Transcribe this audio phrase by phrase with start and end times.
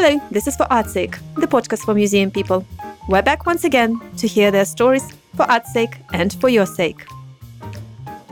[0.00, 2.64] Hello, this is For Art's Sake, the podcast for museum people.
[3.08, 5.02] We're back once again to hear their stories
[5.34, 7.04] for art's sake and for your sake.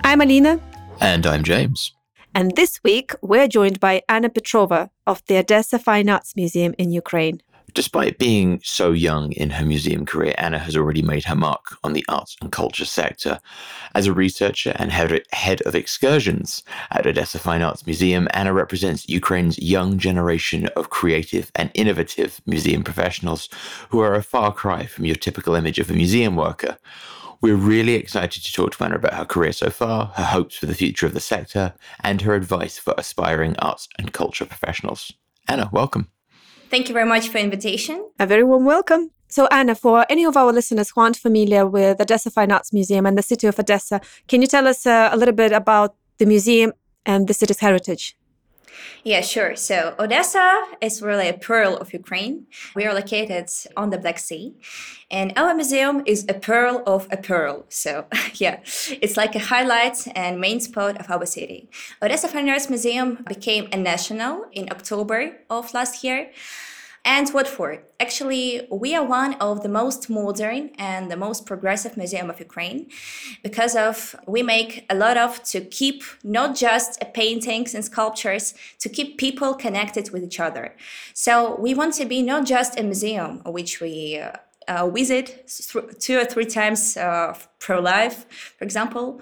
[0.04, 0.60] I'm Alina.
[1.00, 1.92] And I'm James.
[2.36, 6.92] And this week, we're joined by Anna Petrova of the Odessa Fine Arts Museum in
[6.92, 7.40] Ukraine.
[7.76, 11.92] Despite being so young in her museum career, Anna has already made her mark on
[11.92, 13.38] the arts and culture sector.
[13.94, 19.58] As a researcher and head of excursions at Odessa Fine Arts Museum, Anna represents Ukraine's
[19.58, 23.50] young generation of creative and innovative museum professionals
[23.90, 26.78] who are a far cry from your typical image of a museum worker.
[27.42, 30.64] We're really excited to talk to Anna about her career so far, her hopes for
[30.64, 35.12] the future of the sector, and her advice for aspiring arts and culture professionals.
[35.46, 36.08] Anna, welcome.
[36.70, 38.10] Thank you very much for invitation.
[38.18, 39.10] A very warm welcome.
[39.28, 42.72] So, Anna, for any of our listeners who aren't familiar with the Odessa Fine Arts
[42.72, 45.94] Museum and the city of Odessa, can you tell us uh, a little bit about
[46.18, 46.72] the museum
[47.04, 48.16] and the city's heritage?
[49.04, 49.56] Yeah, sure.
[49.56, 52.46] So Odessa is really a pearl of Ukraine.
[52.74, 54.54] We are located on the Black Sea,
[55.10, 57.64] and our museum is a pearl of a pearl.
[57.68, 58.60] So yeah,
[59.00, 61.68] it's like a highlight and main spot of our city.
[62.02, 66.30] Odessa Fine Arts Museum became a national in October of last year.
[67.06, 67.84] And what for?
[68.00, 72.88] Actually, we are one of the most modern and the most progressive museum of Ukraine
[73.44, 78.88] because of we make a lot of to keep not just paintings and sculptures to
[78.88, 80.74] keep people connected with each other.
[81.14, 84.32] So we want to be not just a museum which we uh,
[84.68, 85.48] uh, visit
[86.00, 88.26] two or three times uh, per life,
[88.58, 89.20] for example.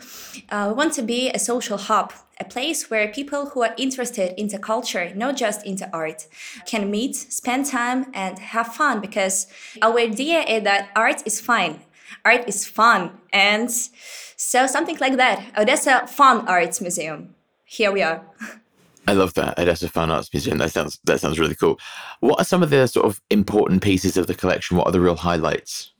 [0.48, 4.38] Uh, we want to be a social hub, a place where people who are interested
[4.40, 6.26] into culture, not just into art,
[6.66, 9.00] can meet, spend time, and have fun.
[9.00, 9.46] Because
[9.82, 11.80] our idea is that art is fine,
[12.24, 15.44] art is fun, and so something like that.
[15.56, 17.34] Odessa Fun Arts Museum.
[17.64, 18.22] Here we are.
[19.06, 20.58] I love that Odessa Fine Arts Museum.
[20.58, 21.78] That sounds that sounds really cool.
[22.20, 24.76] What are some of the sort of important pieces of the collection?
[24.76, 25.92] What are the real highlights?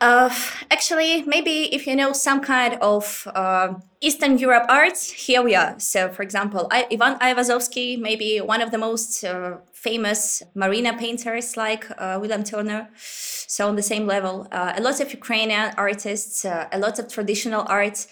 [0.00, 0.34] Uh,
[0.70, 5.78] actually, maybe if you know some kind of uh, Eastern Europe arts, here we are.
[5.78, 11.56] So, for example, I, Ivan Aivazovsky, maybe one of the most uh, famous marina painters
[11.56, 12.88] like uh, William Turner.
[12.96, 17.08] So, on the same level, uh, a lot of Ukrainian artists, uh, a lot of
[17.08, 18.06] traditional art.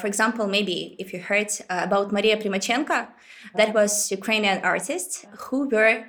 [0.00, 3.08] for example, maybe if you heard about Maria Primachenko,
[3.56, 6.04] that was Ukrainian artist who were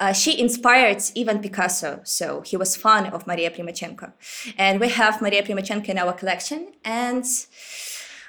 [0.00, 4.12] uh, she inspired even Picasso, so he was fan of Maria Primachenko.
[4.56, 6.72] And we have Maria Primachenko in our collection.
[6.84, 7.24] And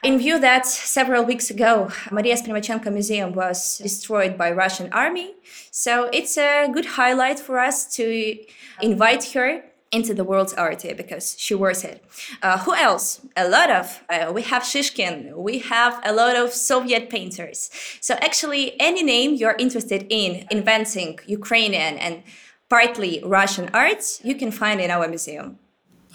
[0.04, 5.36] in view that several weeks ago, Maria Primachenko Museum was destroyed by Russian army,
[5.72, 8.38] so it's a good highlight for us to
[8.82, 12.04] invite her into the world's art because she wears it.
[12.42, 13.22] Uh, who else?
[13.36, 14.04] A lot of.
[14.10, 15.36] Uh, we have Shishkin.
[15.36, 17.70] We have a lot of Soviet painters.
[18.00, 22.24] So actually, any name you're interested in inventing Ukrainian and
[22.70, 25.60] partly Russian arts, you can find in our museum.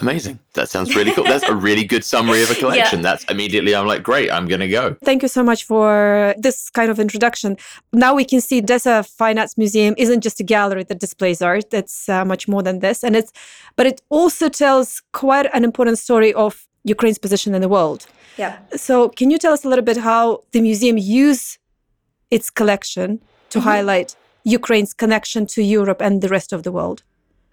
[0.01, 0.39] Amazing.
[0.55, 1.25] That sounds really cool.
[1.25, 2.99] That's a really good summary of a collection.
[2.99, 3.03] Yeah.
[3.03, 4.97] That's immediately, I'm like, great, I'm going to go.
[5.05, 7.57] Thank you so much for this kind of introduction.
[7.93, 11.73] Now we can see Odessa Fine Arts Museum isn't just a gallery that displays art.
[11.73, 13.03] It's uh, much more than this.
[13.03, 13.33] And it's,
[13.77, 18.07] but it also tells quite an important story of Ukraine's position in the world.
[18.37, 18.59] Yeah.
[18.77, 21.59] So can you tell us a little bit how the museum use
[22.31, 23.21] its collection
[23.51, 23.69] to mm-hmm.
[23.69, 24.15] highlight
[24.45, 27.03] Ukraine's connection to Europe and the rest of the world?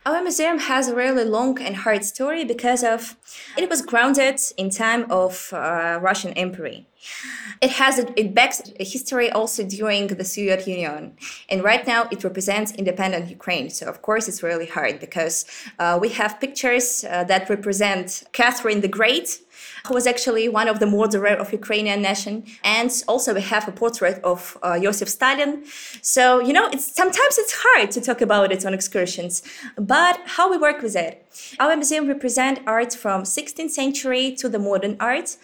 [0.06, 3.16] Our museum has a really long and hard story because of
[3.58, 6.84] it was grounded in time of uh, Russian Empire.
[7.62, 11.16] It has a, it backs a history also during the Soviet Union,
[11.48, 13.70] and right now it represents independent Ukraine.
[13.70, 15.46] So of course it's really hard because
[15.80, 19.40] uh, we have pictures uh, that represent Catherine the Great,
[19.88, 22.46] who was actually one of the murderer of Ukrainian nation.
[22.64, 25.66] And also we have a portrait of uh, Joseph Stalin.
[26.02, 29.44] So, you know, it's sometimes it's hard to talk about it on excursions,
[29.76, 31.28] but how we work with it.
[31.60, 35.36] Our museum represent art from 16th century to the modern art.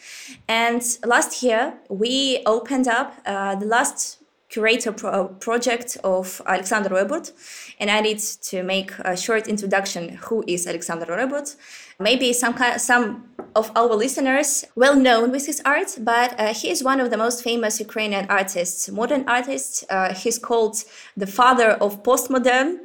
[0.47, 4.19] And last year we opened up uh, the last
[4.49, 7.31] curator pro- project of Alexander Roitburd,
[7.79, 10.09] and I need to make a short introduction.
[10.23, 11.55] Who is Alexander Roitburd?
[11.99, 16.69] Maybe some kind, some of our listeners well known with his art, but uh, he
[16.69, 19.83] is one of the most famous Ukrainian artists, modern artists.
[19.89, 20.83] Uh, he's called
[21.17, 22.77] the father of postmodern,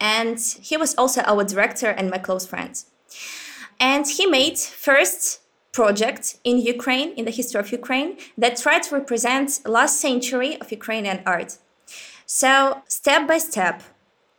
[0.00, 2.84] and he was also our director and my close friend.
[3.80, 5.40] And he made first
[5.72, 10.70] project in Ukraine, in the history of Ukraine, that tried to represent last century of
[10.70, 11.58] Ukrainian art.
[12.26, 13.82] So step by step,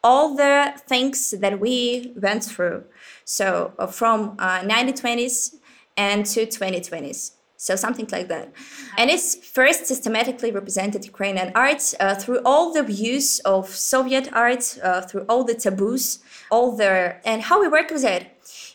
[0.03, 2.83] all the things that we went through.
[3.25, 5.55] So uh, from uh, 1920s
[5.97, 7.31] and to 2020s.
[7.57, 8.51] So something like that.
[8.97, 14.79] And it's first systematically represented Ukrainian art uh, through all the views of Soviet art,
[14.81, 16.19] uh, through all the taboos,
[16.49, 18.23] all the and how we work with it.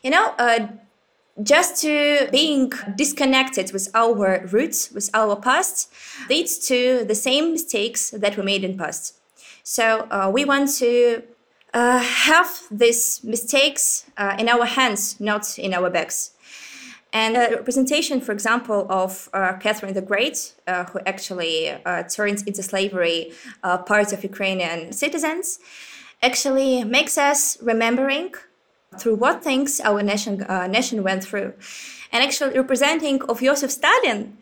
[0.05, 0.69] You know, uh,
[1.43, 5.93] just to being disconnected with our roots, with our past,
[6.31, 9.16] leads to the same mistakes that we made in past.
[9.69, 11.25] So uh, we want to
[11.75, 16.31] uh, have these mistakes uh, in our hands, not in our backs.
[17.13, 22.45] And a representation, for example, of uh, Catherine the Great, uh, who actually uh, turns
[22.45, 23.33] into slavery
[23.87, 25.59] parts of Ukrainian citizens,
[26.23, 28.35] actually makes us remembering
[29.01, 31.55] through what things our nation, uh, nation went through.
[32.17, 34.39] And actually representing of Joseph Stalin,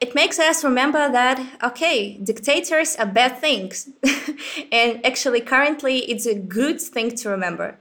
[0.00, 3.90] it makes us remember that, okay, dictators are bad things.
[4.72, 7.76] and actually currently it's a good thing to remember.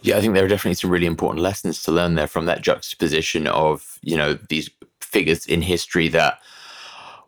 [0.00, 2.62] Yeah, I think there are definitely some really important lessons to learn there from that
[2.62, 6.38] juxtaposition of, you know, these figures in history that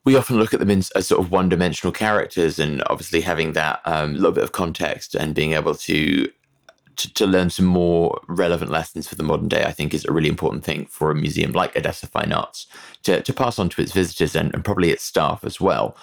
[0.04, 3.52] we often look at them in, as sort of one dimensional characters and obviously having
[3.52, 6.30] that um, little bit of context and being able to
[6.96, 10.12] to, to learn some more relevant lessons for the modern day, I think is a
[10.12, 12.66] really important thing for a museum like Odessa Fine Arts
[13.04, 15.96] to, to pass on to its visitors and, and probably its staff as well.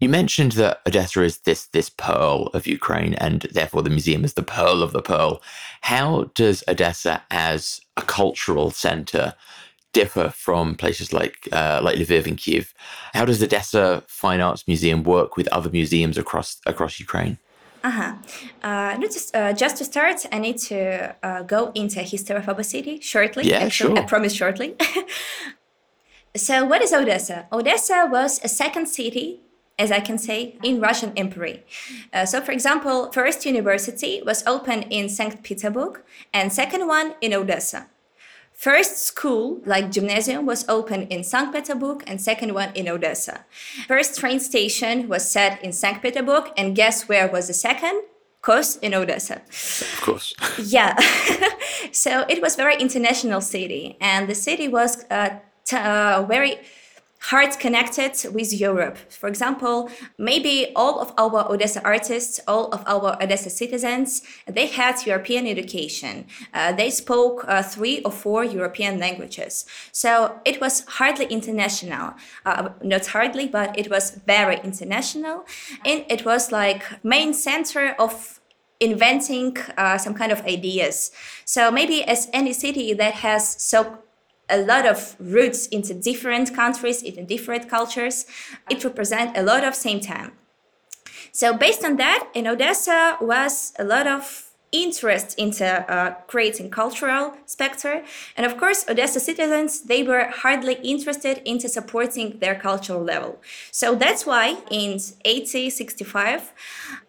[0.00, 4.34] You mentioned that Odessa is this this pearl of Ukraine, and therefore the museum is
[4.34, 5.40] the pearl of the pearl.
[5.82, 9.34] How does Odessa, as a cultural center,
[9.92, 12.74] differ from places like uh, like Lviv and Kiev?
[13.14, 17.38] How does Odessa Fine Arts Museum work with other museums across across Ukraine?
[17.84, 18.14] Uh-huh.
[18.62, 22.62] Uh, just, uh, just to start, I need to uh, go into history of our
[22.62, 23.44] city shortly.
[23.44, 24.04] Yeah, Actually, sure.
[24.04, 24.76] I promise shortly.
[26.36, 27.46] so, what is Odessa?
[27.52, 29.40] Odessa was a second city,
[29.78, 31.60] as I can say, in Russian Empire.
[32.12, 36.02] Uh, so, for example, first university was opened in Saint Petersburg,
[36.32, 37.88] and second one in Odessa.
[38.54, 41.52] First school, like gymnasium, was opened in St.
[41.52, 43.44] Petersburg and second one in Odessa.
[43.88, 46.00] First train station was set in St.
[46.00, 47.96] Petersburg and guess where was the second?
[47.98, 49.36] Of course, in Odessa.
[49.36, 50.34] Of course.
[50.58, 50.96] yeah.
[51.92, 56.58] so it was very international city and the city was uh, t- uh, very
[57.30, 58.98] hard connected with Europe.
[59.08, 59.88] For example,
[60.18, 66.26] maybe all of our Odessa artists, all of our Odessa citizens, they had European education.
[66.52, 69.64] Uh, they spoke uh, three or four European languages.
[69.92, 72.14] So it was hardly international.
[72.44, 75.44] Uh, not hardly, but it was very international.
[75.84, 78.40] And it was like main center of
[78.80, 81.12] inventing uh, some kind of ideas.
[81.44, 84.01] So maybe as any city that has so
[84.52, 88.26] a lot of roots into different countries, into different cultures.
[88.70, 90.32] It represents a lot of same time.
[91.32, 97.34] So based on that, in Odessa was a lot of interest into uh, creating cultural
[97.44, 98.02] spectre.
[98.36, 103.40] And of course, Odessa citizens, they were hardly interested into supporting their cultural level.
[103.70, 106.52] So that's why in 1865,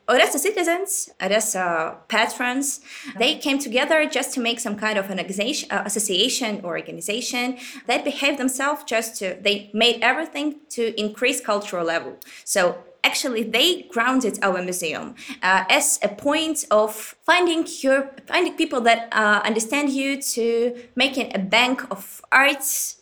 [0.09, 2.81] Odessa citizens, Odessa patrons,
[3.17, 7.57] they came together just to make some kind of an uh, association or organization
[7.87, 12.17] that behaved themselves just to, they made everything to increase cultural level.
[12.43, 16.93] So actually they grounded our museum uh, as a point of
[17.25, 23.01] finding your finding people that uh, understand you to making a bank of arts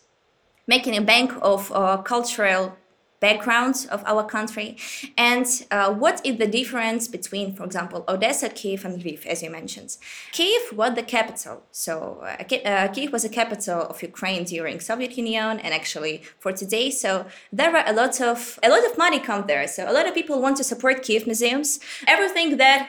[0.66, 2.76] making a bank of uh, cultural
[3.28, 4.68] background of our country.
[5.16, 9.50] And uh, what is the difference between for example odessa kiev and lviv as you
[9.60, 9.90] mentioned?
[10.36, 11.56] Kiev was the capital.
[11.70, 16.52] So uh, uh, kiev was the capital of ukraine during soviet union and actually for
[16.62, 16.86] today.
[16.90, 17.10] So
[17.58, 19.66] there were a lot of a lot of money come there.
[19.76, 21.68] So a lot of people want to support kiev museums.
[22.14, 22.80] Everything that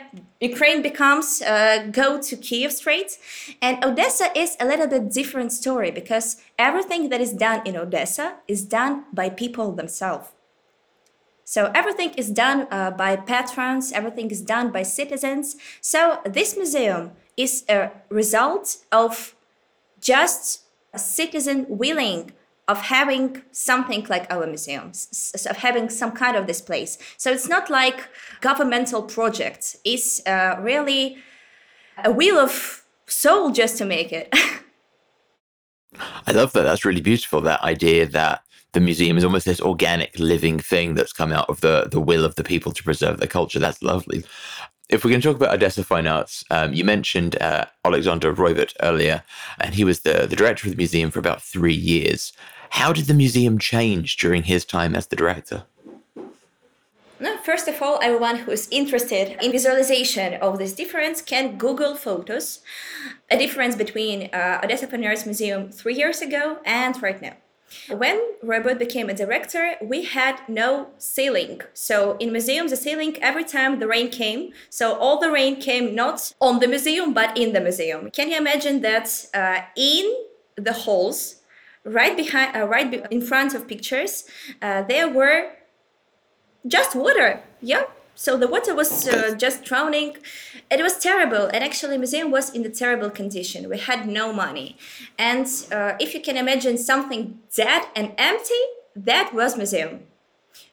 [0.43, 3.17] Ukraine becomes uh, go to Kiev straight,
[3.61, 8.35] and Odessa is a little bit different story because everything that is done in Odessa
[8.47, 10.27] is done by people themselves.
[11.45, 15.55] So everything is done uh, by patrons, everything is done by citizens.
[15.81, 19.35] So this museum is a result of
[19.99, 22.31] just a citizen willing
[22.67, 26.97] of having something like our museums, of having some kind of this place.
[27.17, 28.07] So it's not like
[28.41, 29.75] governmental projects.
[29.83, 31.17] It's uh, really
[32.03, 34.29] a wheel of soul just to make it.
[36.25, 36.63] I love that.
[36.63, 37.41] That's really beautiful.
[37.41, 38.41] That idea that
[38.71, 42.25] the museum is almost this organic living thing that's come out of the the will
[42.25, 43.59] of the people to preserve their culture.
[43.59, 44.23] That's lovely
[44.89, 49.23] if going to talk about Odessa Fine Arts, um, you mentioned uh, Alexander Roitburd earlier,
[49.59, 52.33] and he was the, the director of the museum for about three years.
[52.71, 55.63] How did the museum change during his time as the director?
[57.43, 62.61] First of all, everyone who is interested in visualization of this difference can Google photos,
[63.29, 67.35] a difference between uh, Odessa Fine Arts Museum three years ago and right now.
[67.89, 71.61] When Roy became a director, we had no ceiling.
[71.73, 74.53] So in museums, the ceiling every time the rain came.
[74.69, 78.11] So all the rain came not on the museum, but in the museum.
[78.11, 80.05] Can you imagine that uh, in
[80.55, 81.41] the halls,
[81.83, 84.25] right behind, uh, right in front of pictures,
[84.61, 85.51] uh, there were
[86.67, 87.41] just water.
[87.61, 87.83] Yeah,
[88.15, 90.17] so the water was uh, just drowning.
[90.69, 93.69] It was terrible and actually museum was in a terrible condition.
[93.69, 94.77] We had no money.
[95.17, 98.63] And uh, if you can imagine something dead and empty
[98.95, 100.01] that was museum.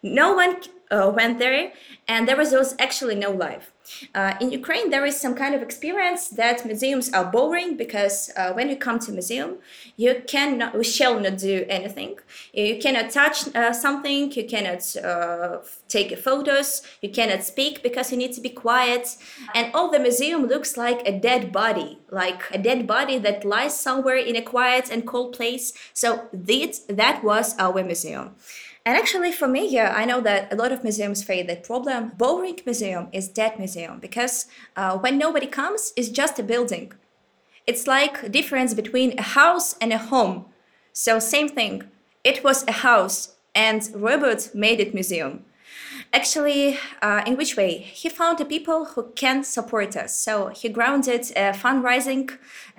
[0.02, 0.56] No one
[0.90, 1.72] uh, went there
[2.06, 3.72] and there was, was actually no life
[4.14, 8.52] uh, in Ukraine, there is some kind of experience that museums are boring because uh,
[8.52, 9.58] when you come to museum,
[9.96, 12.18] you cannot, you shall not do anything.
[12.52, 14.32] You cannot touch uh, something.
[14.32, 16.82] You cannot uh, take photos.
[17.02, 19.16] You cannot speak because you need to be quiet.
[19.54, 23.78] And all the museum looks like a dead body, like a dead body that lies
[23.78, 25.72] somewhere in a quiet and cold place.
[25.92, 28.36] So that that was our museum.
[28.86, 32.12] And actually, for me, yeah, I know that a lot of museums face that problem.
[32.16, 36.92] Boring museum is dead museum because uh, when nobody comes, it's just a building.
[37.66, 40.46] It's like difference between a house and a home.
[40.92, 41.84] So same thing.
[42.24, 45.44] It was a house, and Roitburd made it museum.
[46.12, 47.78] Actually, uh, in which way?
[47.78, 50.18] He found the people who can support us.
[50.18, 52.30] So he grounded a fundraising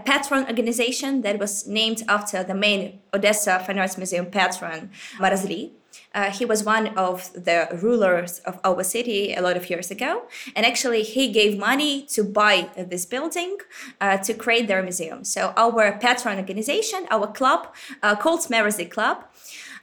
[0.03, 5.71] patron organization that was named after the main Odessa Fine Arts Museum patron, Marazli.
[6.13, 10.23] Uh, he was one of the rulers of our city a lot of years ago.
[10.55, 13.57] And actually, he gave money to buy this building
[13.99, 15.23] uh, to create their museum.
[15.23, 19.23] So, our patron organization, our club, uh, called Marazli Club,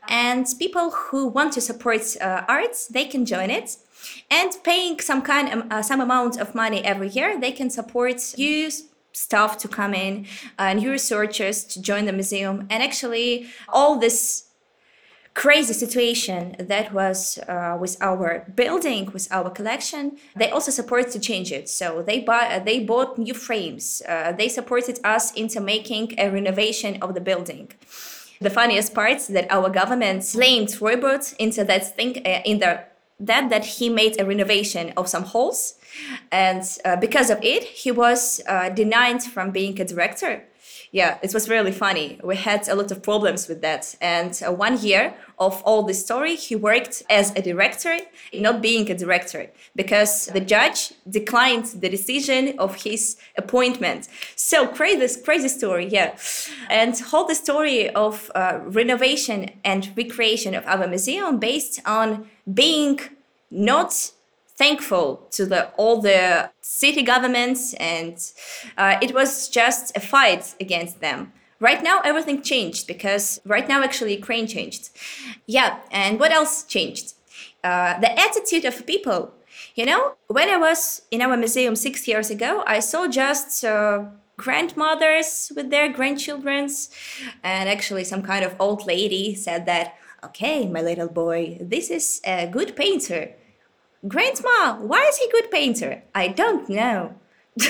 [0.08, 3.76] and people who want to support uh, arts, they can join it.
[4.30, 8.38] And paying some kind of, uh, some amount of money every year, they can support
[8.38, 8.70] you
[9.12, 10.26] staff to come in,
[10.58, 14.47] uh, new researchers to join the museum, and actually all this
[15.38, 21.20] crazy situation that was uh, with our building, with our collection, they also supported to
[21.20, 21.68] change it.
[21.68, 24.02] So they buy, they bought new frames.
[24.08, 27.70] Uh, they supported us into making a renovation of the building.
[28.40, 32.84] The funniest part that our government blamed Roitburd into that thing uh, in the
[33.20, 35.74] that that he made a renovation of some halls,
[36.30, 40.44] and uh, because of it, he was uh, denied from being a director
[40.92, 42.18] yeah, it was really funny.
[42.22, 43.94] We had a lot of problems with that.
[44.00, 47.98] And uh, one year of all this story, he worked as a director,
[48.32, 54.08] not being a director, because the judge declined the decision of his appointment.
[54.36, 56.16] So crazy, crazy story, yeah.
[56.70, 63.00] And whole the story of uh, renovation and recreation of our museum based on being
[63.50, 64.12] not
[64.58, 68.16] thankful to the all the city governments and
[68.76, 71.32] uh, it was just a fight against them.
[71.60, 74.90] Right now everything changed because right now actually ukraine changed.
[75.46, 77.14] Yeah and what else changed?
[77.62, 79.32] Uh, the attitude of people.
[79.74, 84.04] You know when i was in our museum six years ago i saw just uh,
[84.36, 86.90] grandmothers with their grandchildrens
[87.42, 92.20] and actually some kind of old lady said that okay my little boy this is
[92.24, 93.22] a good painter
[94.06, 96.02] Grandma, why is he good painter?
[96.14, 97.14] I don't know.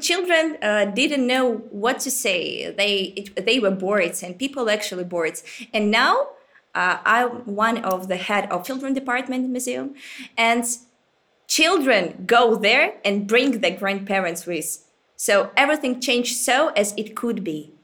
[0.00, 2.70] Children uh, didn't know what to say.
[2.70, 5.40] They it, they were bored, and people actually bored.
[5.72, 6.28] And now
[6.74, 9.94] uh, I'm one of the head of children department museum,
[10.36, 10.64] and
[11.48, 14.84] children go there and bring their grandparents with.
[15.16, 17.75] So everything changed so as it could be.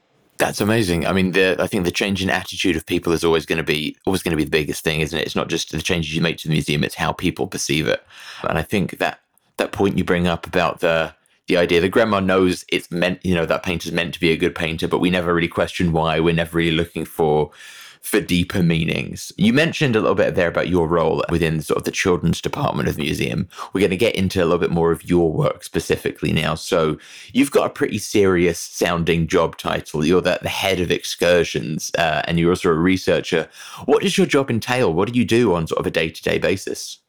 [0.43, 1.07] That's amazing.
[1.07, 3.63] I mean, the, I think the change in attitude of people is always going to
[3.63, 5.25] be always going to be the biggest thing, isn't it?
[5.25, 8.03] It's not just the changes you make to the museum; it's how people perceive it.
[8.43, 9.21] And I think that
[9.55, 11.15] that point you bring up about the
[11.47, 14.37] the idea that grandma knows it's meant, you know, that painter's meant to be a
[14.37, 16.19] good painter, but we never really question why.
[16.19, 17.51] We're never really looking for
[18.03, 19.31] for deeper meanings.
[19.37, 22.89] You mentioned a little bit there about your role within sort of the children's department
[22.89, 23.47] of the museum.
[23.71, 26.55] We're going to get into a little bit more of your work specifically now.
[26.55, 26.97] So
[27.31, 30.05] you've got a pretty serious sounding job title.
[30.05, 33.49] You're the, the head of excursions, uh, and you're also a researcher.
[33.85, 34.93] What does your job entail?
[34.93, 36.99] What do you do on sort of a day to day basis?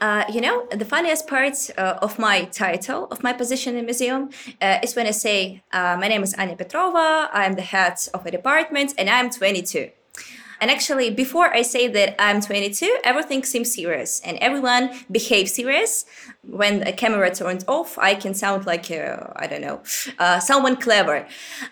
[0.00, 4.30] Uh, you know, the funniest part uh, of my title, of my position in museum,
[4.60, 8.24] uh, is when I say, uh, My name is Anya Petrova, I'm the head of
[8.24, 9.90] a department, and I'm 22.
[10.64, 16.06] And actually, before I say that I'm 22, everything seems serious and everyone behaves serious.
[16.42, 19.82] When a camera turns off, I can sound like, uh, I don't know,
[20.18, 21.26] uh, someone clever.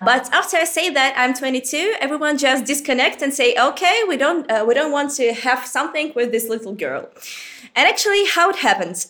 [0.04, 4.44] But after I say that I'm 22, everyone just disconnect and say, okay, we don't,
[4.50, 7.08] uh, we don't want to have something with this little girl.
[7.74, 9.08] And actually, how it happens.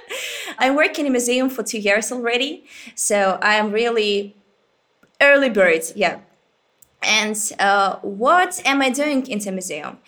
[0.58, 2.66] I'm working in a museum for two years already.
[2.94, 4.36] So I am really
[5.18, 5.80] early bird.
[5.96, 6.18] Yeah,
[7.04, 9.98] And uh, what am I doing in the museum?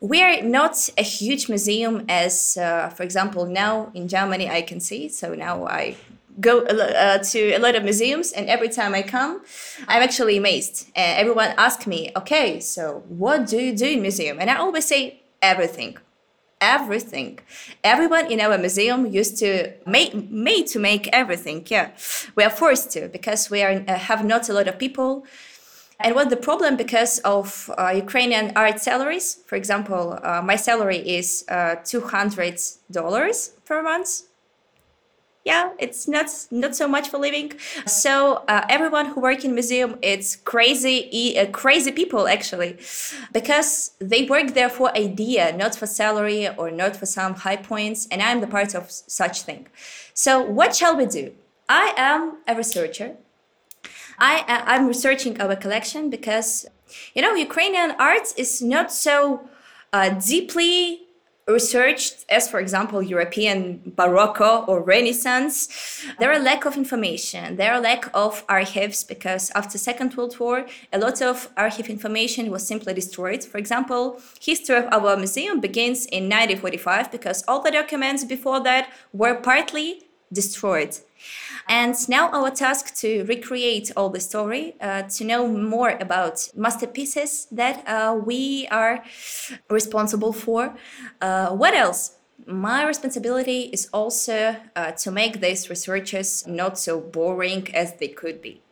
[0.00, 5.08] We're not a huge museum as, uh, for example, now in Germany I can see.
[5.08, 5.96] So now I
[6.40, 9.42] go uh, to a lot of museums, and every time I come,
[9.88, 10.88] I'm actually amazed.
[10.96, 14.86] And everyone asks me, "Okay, so what do you do in museum?" And I always
[14.86, 15.98] say everything
[16.60, 17.38] everything.
[17.82, 21.66] Everyone in our museum used to make made to make everything.
[21.66, 21.90] Yeah,
[22.36, 25.24] we are forced to because we are uh, have not a lot of people.
[26.02, 29.38] And what the problem because of uh, Ukrainian art salaries?
[29.46, 32.58] For example, uh, my salary is uh, two hundred
[32.90, 34.22] dollars per month.
[35.44, 37.52] Yeah it's not not so much for living.
[37.86, 40.98] So uh, everyone who work in museum it's crazy
[41.38, 42.72] uh, crazy people actually
[43.32, 48.06] because they work there for idea not for salary or not for some high points
[48.10, 49.62] and i'm the part of such thing.
[50.12, 51.32] So what shall we do?
[51.68, 53.16] I am a researcher
[54.20, 56.66] i i'm researching our collection because
[57.14, 59.40] you know ukrainian art is not so
[59.92, 61.00] uh, deeply
[61.50, 65.68] researched as for example european baroque or renaissance.
[66.18, 67.56] There are lack of information.
[67.56, 72.50] There are lack of archives because after second world war a lot of archive information
[72.50, 73.44] was simply destroyed.
[73.44, 78.90] For example history of our museum begins in 1945 because all the documents before that
[79.12, 80.96] were partly destroyed
[81.68, 87.46] and now our task to recreate all the story, uh, to know more about masterpieces
[87.52, 89.04] that uh, we are
[89.68, 90.74] responsible for.
[91.20, 92.16] Uh, what else?
[92.46, 98.40] My responsibility is also uh, to make these researches not so boring as they could
[98.40, 98.62] be.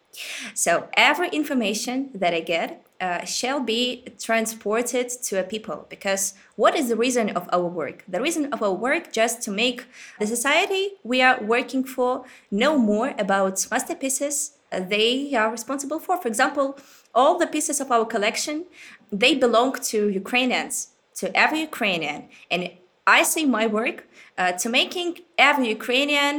[0.55, 6.75] So every information that I get uh, shall be transported to a people because what
[6.75, 8.05] is the reason of our work?
[8.09, 9.87] The reason of our work just to make
[10.19, 16.21] the society we are working for know more about masterpieces they are responsible for.
[16.21, 16.77] For example
[17.15, 18.67] all the pieces of our collection
[19.13, 20.89] they belong to ukrainians
[21.21, 22.29] to every ukrainian.
[22.51, 22.61] And
[23.07, 23.99] i see my work
[24.37, 26.35] uh, to making every ukrainian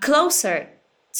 [0.00, 0.56] closer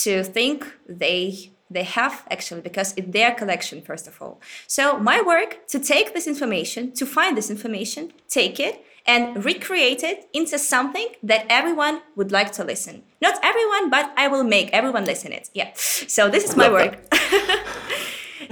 [0.03, 0.59] to think
[0.89, 4.41] they they have actually because it's their collection first of all.
[4.67, 10.03] So my work to take this information to find this information take it and recreate
[10.05, 13.03] it into something that everyone would like to listen.
[13.21, 15.51] Not everyone but i will make everyone listen it.
[15.55, 15.71] Yeah.
[15.75, 16.99] So this is my work.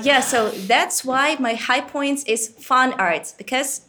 [0.03, 3.83] Yeah so that's why my high points is fun art because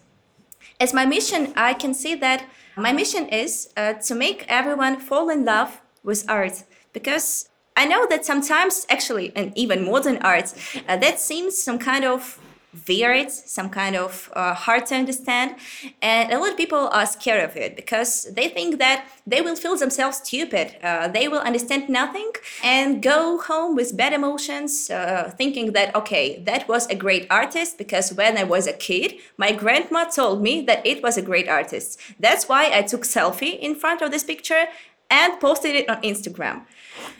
[0.79, 5.29] as my mission i can see that my mission is uh, to make everyone fall
[5.29, 6.63] in love with art
[6.93, 10.53] because I know that sometimes, actually, and even modern art,
[10.87, 12.39] uh, that seems some kind of
[12.87, 15.55] weird, some kind of uh, hard to understand.
[16.01, 19.55] And a lot of people are scared of it because they think that they will
[19.55, 20.77] feel themselves stupid.
[20.81, 22.31] Uh, they will understand nothing
[22.63, 27.77] and go home with bad emotions, uh, thinking that, okay, that was a great artist
[27.77, 31.49] because when I was a kid, my grandma told me that it was a great
[31.49, 31.99] artist.
[32.19, 34.67] That's why I took selfie in front of this picture
[35.09, 36.61] and posted it on Instagram.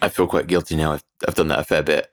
[0.01, 0.93] I feel quite guilty now.
[0.93, 2.11] I've, I've done that a fair bit.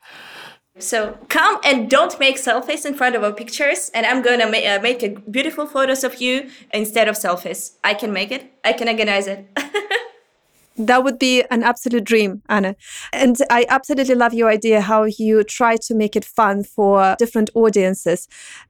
[0.79, 4.59] So come and don't make selfies in front of our pictures, and I'm gonna ma-
[4.59, 7.73] uh, make a beautiful photos of you instead of selfies.
[7.83, 8.53] I can make it.
[8.65, 9.49] I can organize it.
[10.77, 12.77] that would be an absolute dream, Anna.
[13.13, 17.51] And I absolutely love your idea how you try to make it fun for different
[17.55, 18.29] audiences.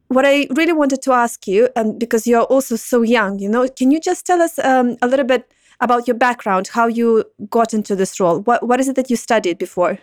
[0.09, 3.69] What I really wanted to ask you, um, because you're also so young, you know,
[3.69, 7.73] can you just tell us um, a little bit about your background, how you got
[7.73, 8.41] into this role.
[8.41, 9.99] What, what is it that you studied before?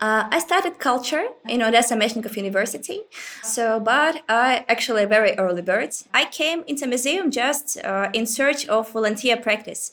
[0.00, 3.02] Uh, I studied culture in Odessa Mechnikov University.
[3.42, 5.90] So, but I actually very early bird.
[6.12, 9.92] I came into museum just uh, in search of volunteer practice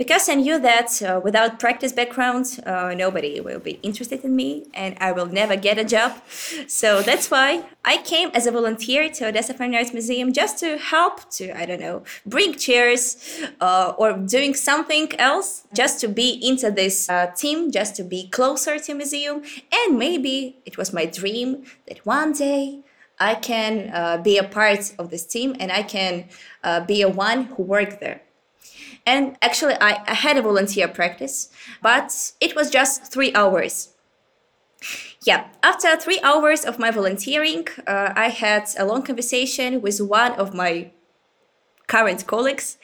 [0.00, 4.64] because I knew that uh, without practice background, uh, nobody will be interested in me
[4.72, 6.12] and I will never get a job.
[6.66, 10.78] So that's why I came as a volunteer to Odessa Fine Arts Museum just to
[10.78, 13.02] help to, I don't know, bring chairs
[13.60, 18.26] uh, or doing something else, just to be into this uh, team, just to be
[18.28, 19.42] closer to museum.
[19.70, 22.84] And maybe it was my dream that one day
[23.18, 26.24] I can uh, be a part of this team and I can
[26.64, 28.22] uh, be a one who worked there.
[29.06, 31.50] And actually, I, I had a volunteer practice,
[31.82, 33.94] but it was just three hours.
[35.22, 40.32] Yeah, after three hours of my volunteering, uh, I had a long conversation with one
[40.32, 40.92] of my
[41.90, 42.78] current colleagues.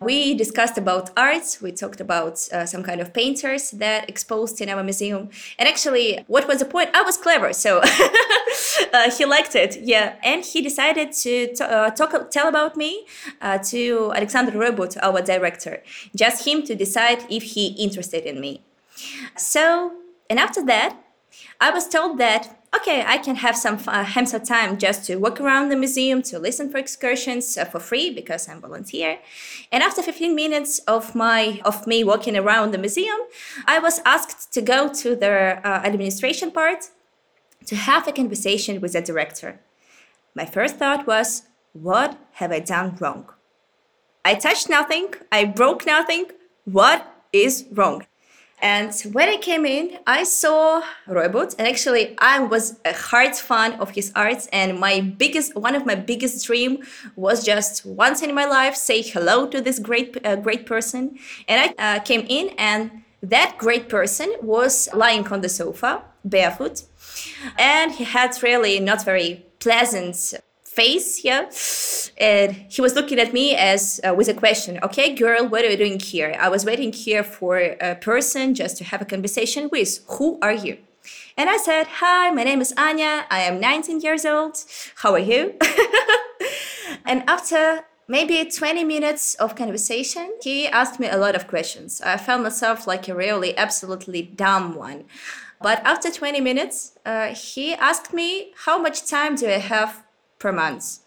[0.00, 1.60] We discussed about arts.
[1.60, 5.28] We talked about uh, some kind of painters that exposed in our museum.
[5.58, 6.90] And actually, what was the point?
[6.94, 7.82] I was clever, so
[8.92, 9.80] uh, he liked it.
[9.82, 13.06] Yeah, and he decided to t- uh, talk, tell about me
[13.40, 15.82] uh, to Alexander Roitburd, our director.
[16.14, 18.62] Just him to decide if he interested in me.
[19.36, 19.92] So,
[20.30, 20.96] and after that,
[21.60, 25.40] I was told that okay, I can have some uh, some time just to walk
[25.40, 29.18] around the museum, to listen for excursions uh, for free because I'm volunteer.
[29.72, 33.18] And after 15 minutes of my of me walking around the museum,
[33.66, 36.90] I was asked to go to the uh, administration part
[37.66, 39.60] to have a conversation with the director.
[40.34, 43.30] My first thought was, what have I done wrong?
[44.24, 46.26] I touched nothing, I broke nothing.
[46.64, 48.06] What is wrong?
[48.60, 53.74] And when I came in, I saw Roy and actually I was a hard fan
[53.74, 54.48] of his art.
[54.52, 56.82] And my biggest, one of my biggest dream
[57.16, 61.18] was just once in my life say hello to this great, uh, great person.
[61.46, 66.82] And I uh, came in, and that great person was lying on the sofa, barefoot,
[67.58, 71.48] and he had really not very pleasant face yeah
[72.18, 75.70] and he was looking at me as uh, with a question okay girl what are
[75.70, 76.36] you doing here?
[76.38, 80.52] I was waiting here for a person just to have a conversation with who are
[80.52, 80.76] you?
[81.38, 83.24] And i said hi my name is anya.
[83.30, 84.56] I am 19 years old.
[84.96, 85.54] How are you?
[87.08, 92.00] And after maybe 20 minutes of conversation he asked me a lot of questions.
[92.00, 95.04] I found myself like a really absolutely dumb one
[95.60, 100.02] but after 20 minutes uh, he asked me how much time do i have
[100.38, 100.98] per month.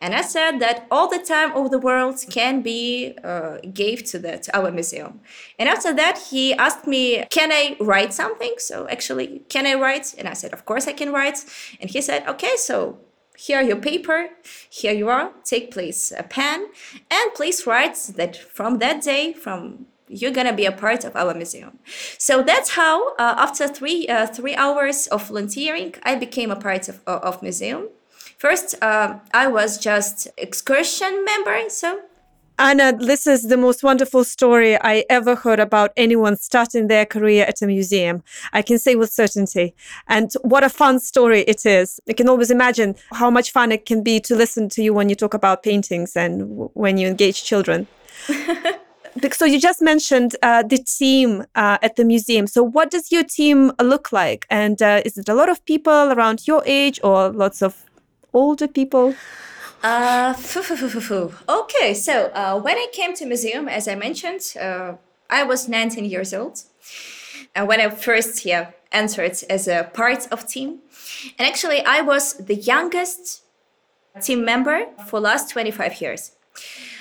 [0.00, 4.18] And I said that all the time of the world can be uh, gave to
[4.18, 5.20] the to our museum.
[5.58, 10.14] And after that, he asked me, "Can I write something?" So actually, can I write?
[10.18, 11.38] And I said, "Of course I can write."
[11.80, 12.98] And he said, "Okay, so
[13.38, 14.18] here your paper.
[14.68, 15.32] Here you are.
[15.44, 16.68] Take please a pen
[17.10, 21.34] and please write that from that day from." You're gonna be a part of our
[21.34, 21.78] museum,
[22.18, 23.14] so that's how.
[23.16, 27.88] Uh, after three uh, three hours of volunteering, I became a part of of museum
[28.38, 32.00] First, uh, I was just excursion member, so
[32.58, 37.44] Anna, this is the most wonderful story I ever heard about anyone starting their career
[37.44, 38.22] at a museum.
[38.54, 39.74] I can say with certainty.
[40.08, 42.00] And what a fun story it is.
[42.08, 45.10] I can always imagine how much fun it can be to listen to you when
[45.10, 47.88] you talk about paintings and w- when you engage children.
[49.32, 52.46] so you just mentioned uh, the team uh, at the museum.
[52.46, 54.46] So what does your team look like?
[54.50, 57.84] And uh, is it a lot of people around your age or lots of
[58.32, 59.14] older people?
[59.82, 60.34] Uh,
[61.48, 64.94] okay, so uh, when I came to museum, as I mentioned, uh,
[65.30, 66.62] I was 19 years old.
[67.54, 70.80] And when I first yeah, entered as a part of team,
[71.38, 73.42] and actually I was the youngest
[74.20, 76.32] team member for last 25 years.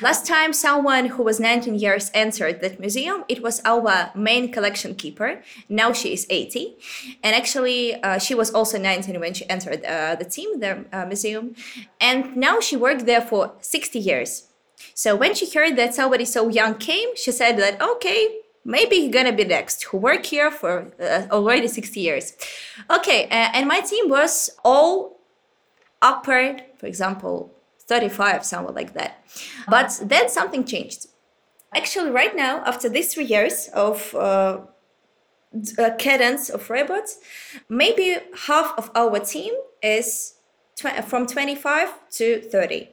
[0.01, 4.95] Last time someone who was 19 years entered that museum, it was our main collection
[4.95, 5.41] keeper.
[5.69, 6.75] Now she is 80.
[7.23, 11.05] And actually, uh, she was also 19 when she entered uh, the team, the uh,
[11.05, 11.55] museum.
[12.01, 14.47] And now she worked there for 60 years.
[14.93, 19.11] So when she heard that somebody so young came, she said that, okay, maybe you're
[19.11, 22.33] gonna be next who work here for uh, already 60 years
[22.89, 25.19] okay uh, and my team was all
[26.01, 27.54] upper, for example
[27.87, 29.23] 35, somewhere like that.
[29.67, 31.07] But then something changed.
[31.73, 34.61] Actually, right now, after these three years of uh,
[35.97, 37.19] cadence of Roitburd's,
[37.69, 38.17] maybe
[38.47, 40.35] half of our team is
[40.75, 42.89] tw- from 25 to 30.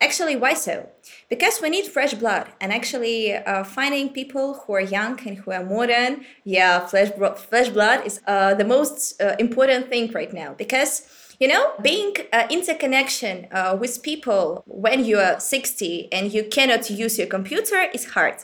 [0.00, 0.88] Actually, why so?
[1.30, 5.52] Because we need fresh blood, and actually, uh, finding people who are young and who
[5.52, 7.10] are modern, yeah, flesh,
[7.48, 10.52] flesh blood is uh, the most uh, important thing right now.
[10.54, 11.02] Because
[11.44, 16.88] you know, being uh, interconnection uh, with people when you are 60 and you cannot
[16.88, 18.36] use your computer is hard.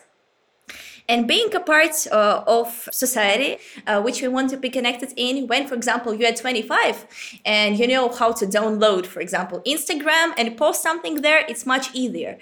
[1.09, 5.47] And being a part uh, of society, uh, which we want to be connected in,
[5.47, 7.07] when, for example, you are 25
[7.47, 11.95] and you know how to download, for example, Instagram and post something there, it's much
[11.95, 12.37] easier.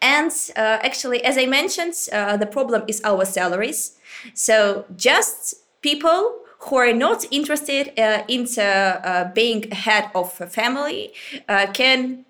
[0.00, 3.98] And uh, actually, as I mentioned, uh, the problem is our salaries.
[4.34, 11.12] So just people who are not interested uh, into uh, being head of a family
[11.48, 12.24] uh, can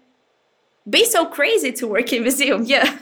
[0.89, 2.99] be so crazy to work in museum yeah.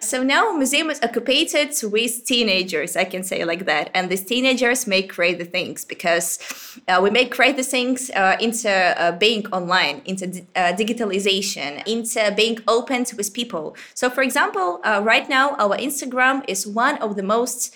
[0.00, 1.48] So now museum is occupied
[1.82, 3.90] with teenagers i can say like that.
[3.94, 6.38] And these teenagers make crazy things because
[6.86, 12.58] uh, we make crazy things uh, into uh, being online into uh, digitalization into being
[12.68, 13.76] open to with people.
[13.94, 17.74] So for example uh, right now our instagram is one of the most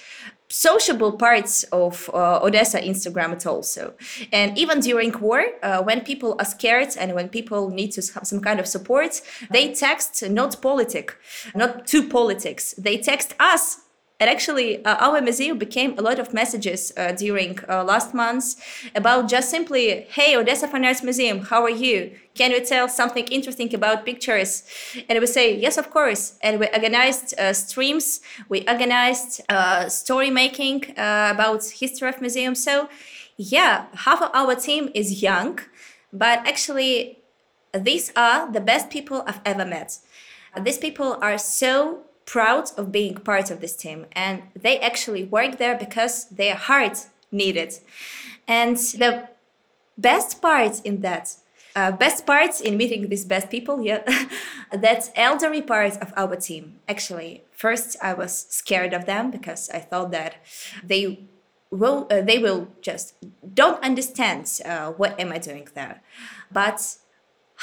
[0.52, 3.94] sociable parts of uh, Odessa Instagram at also.
[4.32, 8.26] And even during war, uh, when people are scared and when people need to have
[8.26, 11.16] some kind of support, they text not politic,
[11.54, 12.74] not to politics.
[12.76, 13.78] They text us
[14.22, 18.54] and actually, uh, our museum became a lot of messages uh, during uh, last months
[18.94, 22.12] about just simply, hey, Odessa Fine Arts Museum, how are you?
[22.36, 24.62] Can you tell something interesting about pictures?
[25.08, 26.38] And we say, yes, of course.
[26.40, 32.54] And we organized uh, streams, we organized uh, story making uh, about history of museum.
[32.54, 32.88] So
[33.36, 35.58] Yeah, half of our team is young,
[36.12, 37.18] but actually,
[37.74, 39.98] these are the best people I've ever met.
[40.66, 45.58] These people are so proud of being part of this team, and they actually work
[45.58, 47.80] there because their heart need it.
[48.48, 49.28] And the
[49.98, 51.36] best part in that,
[51.76, 54.00] uh, best part in meeting these best people, yeah,
[54.72, 56.78] that's elderly part of our team.
[56.88, 60.36] Actually, first I was scared of them because I thought that
[60.82, 61.28] they
[61.70, 63.14] will uh, they will just
[63.54, 66.00] don't understand uh, what am I doing there,
[66.50, 66.96] but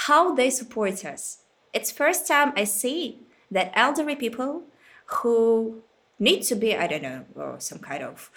[0.05, 1.39] how they support us.
[1.73, 4.63] It's first time I see that elderly people
[5.05, 5.81] who
[6.21, 8.29] need to be i don't know some kind of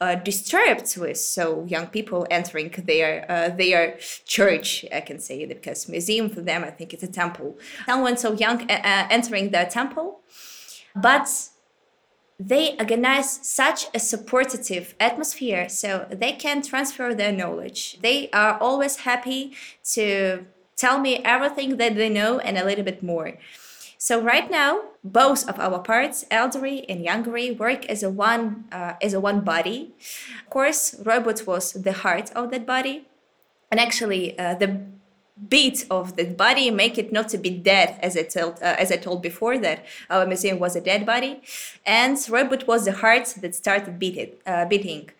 [0.00, 3.96] uh, disturbed with so young people entering their uh, their
[4.26, 7.56] church i can say because museum for them i think it's a temple.
[7.86, 10.20] Someone so young uh, uh entering their temple
[10.94, 11.26] but
[12.38, 17.98] they organize such a supportive atmosphere so they can transfer their knowledge.
[18.00, 19.52] They are always happy
[19.94, 20.44] to
[20.76, 23.34] tell me everything that they know and a little bit more
[24.02, 28.94] so right now, both of our parts, elderly and younger, work as a one uh,
[29.00, 29.94] as a one body.
[30.40, 33.06] Of course, Roitburd was the heart of that body,
[33.70, 34.80] and actually uh, the
[35.48, 38.90] beat of the body make it not to be dead as I told uh, as
[38.90, 41.40] I told before that our museum was a dead body,
[41.86, 45.10] and Roitburd was the heart that started beating uh, beating.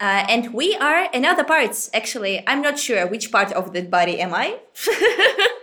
[0.00, 4.18] Uh, and we are another parts actually i'm not sure which part of the body
[4.18, 4.58] am i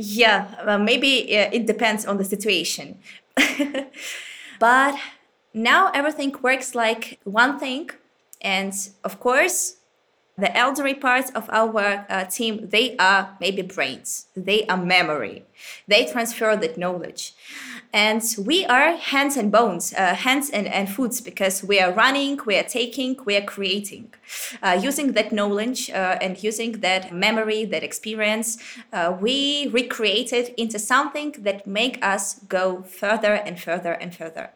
[0.00, 2.98] yeah, well, maybe uh, it depends on the situation.
[4.58, 4.94] but
[5.52, 7.90] now everything works like one thing.
[8.40, 8.72] And
[9.04, 9.76] of course,
[10.38, 15.44] the elderly parts of our uh, team, they are maybe brains, they are memory,
[15.86, 17.34] they transfer that knowledge.
[17.92, 22.38] And we are hands and bones, uh, hands and, and foots, because we are running,
[22.46, 24.12] we are taking, we are creating.
[24.62, 28.58] Uh, using that knowledge uh, and using that memory, that experience,
[28.92, 34.50] uh, we recreate it into something that make us go further and further and further.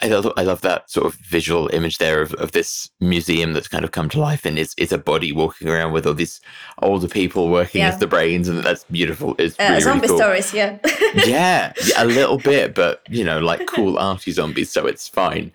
[0.00, 3.68] I love, I love that sort of visual image there of, of this museum that's
[3.68, 6.40] kind of come to life and it's, it's a body walking around with all these
[6.82, 7.88] older people working yeah.
[7.88, 9.34] as the brains and that's beautiful.
[9.38, 10.18] It's uh, really, zombie really cool.
[10.18, 10.78] stories, yeah.
[11.14, 15.52] yeah, a little bit, but you know, like cool arty zombies, so it's fine.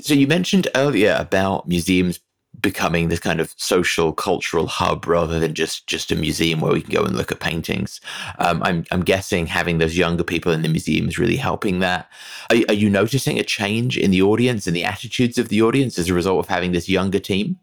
[0.00, 2.20] So you mentioned earlier about museums
[2.60, 6.82] becoming this kind of social cultural hub rather than just just a museum where we
[6.82, 8.00] can go and look at paintings.
[8.38, 12.10] Um, I'm I'm guessing having those younger people in the museum is really helping that.
[12.50, 15.98] Are, are you noticing a change in the audience and the attitudes of the audience
[15.98, 17.58] as a result of having this younger team?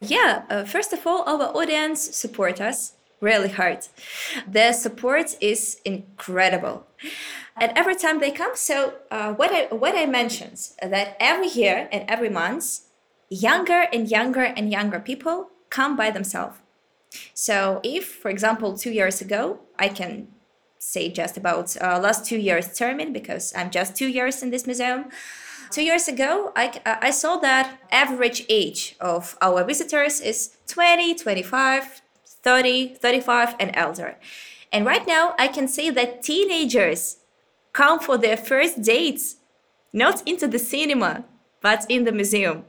[0.00, 3.86] Yeah, uh, first of all, our audience support us really hard.
[4.46, 6.86] Their support is incredible.
[7.56, 11.88] And every time they come, so uh, what I what I mentioned that every year
[11.92, 12.80] and every month
[13.28, 16.58] younger and younger and younger people come by themselves.
[17.32, 20.28] So if, for example, two years ago, I can
[20.78, 24.66] say just about uh, last two years term because I'm just two years in this
[24.66, 25.06] museum.
[25.70, 32.02] Two years ago, I, I saw that average age of our visitors is 20, 25,
[32.24, 34.16] 30, 35 and elder.
[34.70, 37.18] And right now, I can say that teenagers
[37.72, 39.36] come for their first dates,
[39.92, 41.24] not into the cinema,
[41.60, 42.64] but in the museum.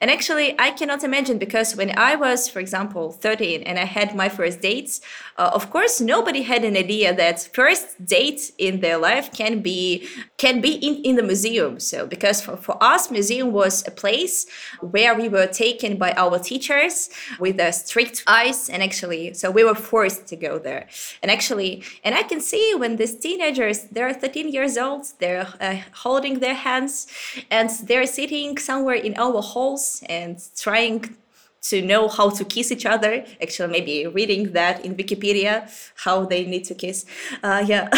[0.00, 4.14] And actually, I cannot imagine because when I was, for example, 13 and I had
[4.14, 5.00] my first dates,
[5.36, 10.06] uh, of course, nobody had an idea that first date in their life can be
[10.38, 11.78] can be in, in the museum.
[11.80, 14.46] So because for, for us, museum was a place
[14.80, 19.64] where we were taken by our teachers with a strict eyes, and actually, so we
[19.64, 20.88] were forced to go there.
[21.22, 25.76] And actually, and I can see when these teenagers, they're 13 years old, they're uh,
[25.92, 27.06] holding their hands,
[27.50, 29.69] and they're sitting somewhere in our hall
[30.08, 31.16] and trying
[31.62, 33.24] to know how to kiss each other.
[33.42, 35.68] Actually, maybe reading that in Wikipedia,
[36.04, 37.04] how they need to kiss.
[37.42, 37.88] Uh, yeah.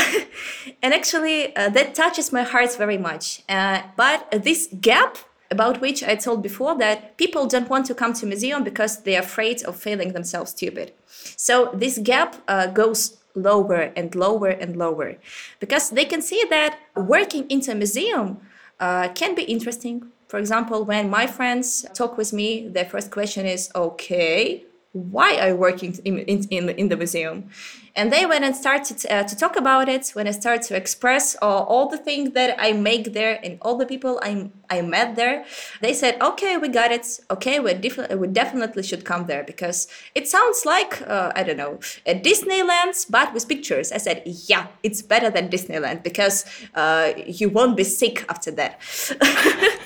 [0.83, 3.43] and actually, uh, that touches my heart very much.
[3.49, 5.19] Uh, but this gap
[5.51, 9.21] about which I told before that people don't want to come to museum because they're
[9.21, 10.93] afraid of feeling themselves stupid.
[11.37, 15.17] So this gap uh, goes lower and lower and lower
[15.61, 18.41] because they can see that working into a museum
[18.81, 23.45] uh, can be interesting for example, when my friends talk with me, their first question
[23.45, 27.51] is, okay, why are you working in, in, in the museum?
[27.95, 30.75] And then when I started to, uh, to talk about it, when I started to
[30.75, 34.81] express uh, all the things that I make there and all the people I, I
[34.81, 35.45] met there,
[35.83, 37.21] they said, okay, we got it.
[37.31, 41.59] Okay, we, def- we definitely should come there because it sounds like, uh, I don't
[41.59, 43.93] know, a Disneyland, but with pictures.
[43.93, 48.81] I said, yeah, it's better than Disneyland because uh, you won't be sick after that.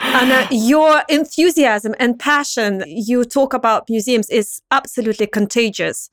[0.00, 6.10] uh, your enthusiasm and passion you talk about museums is absolutely contagious.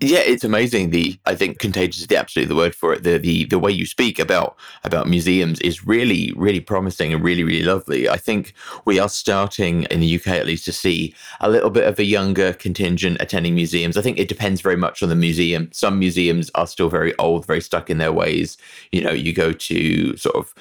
[0.00, 0.90] Yeah, it's amazing.
[0.90, 3.02] The I think contagious is the absolutely the word for it.
[3.02, 7.44] The the the way you speak about about museums is really really promising and really
[7.44, 8.08] really lovely.
[8.08, 11.86] I think we are starting in the UK at least to see a little bit
[11.86, 13.96] of a younger contingent attending museums.
[13.96, 15.68] I think it depends very much on the museum.
[15.72, 18.56] Some museums are still very old, very stuck in their ways.
[18.92, 20.54] You know, you go to sort of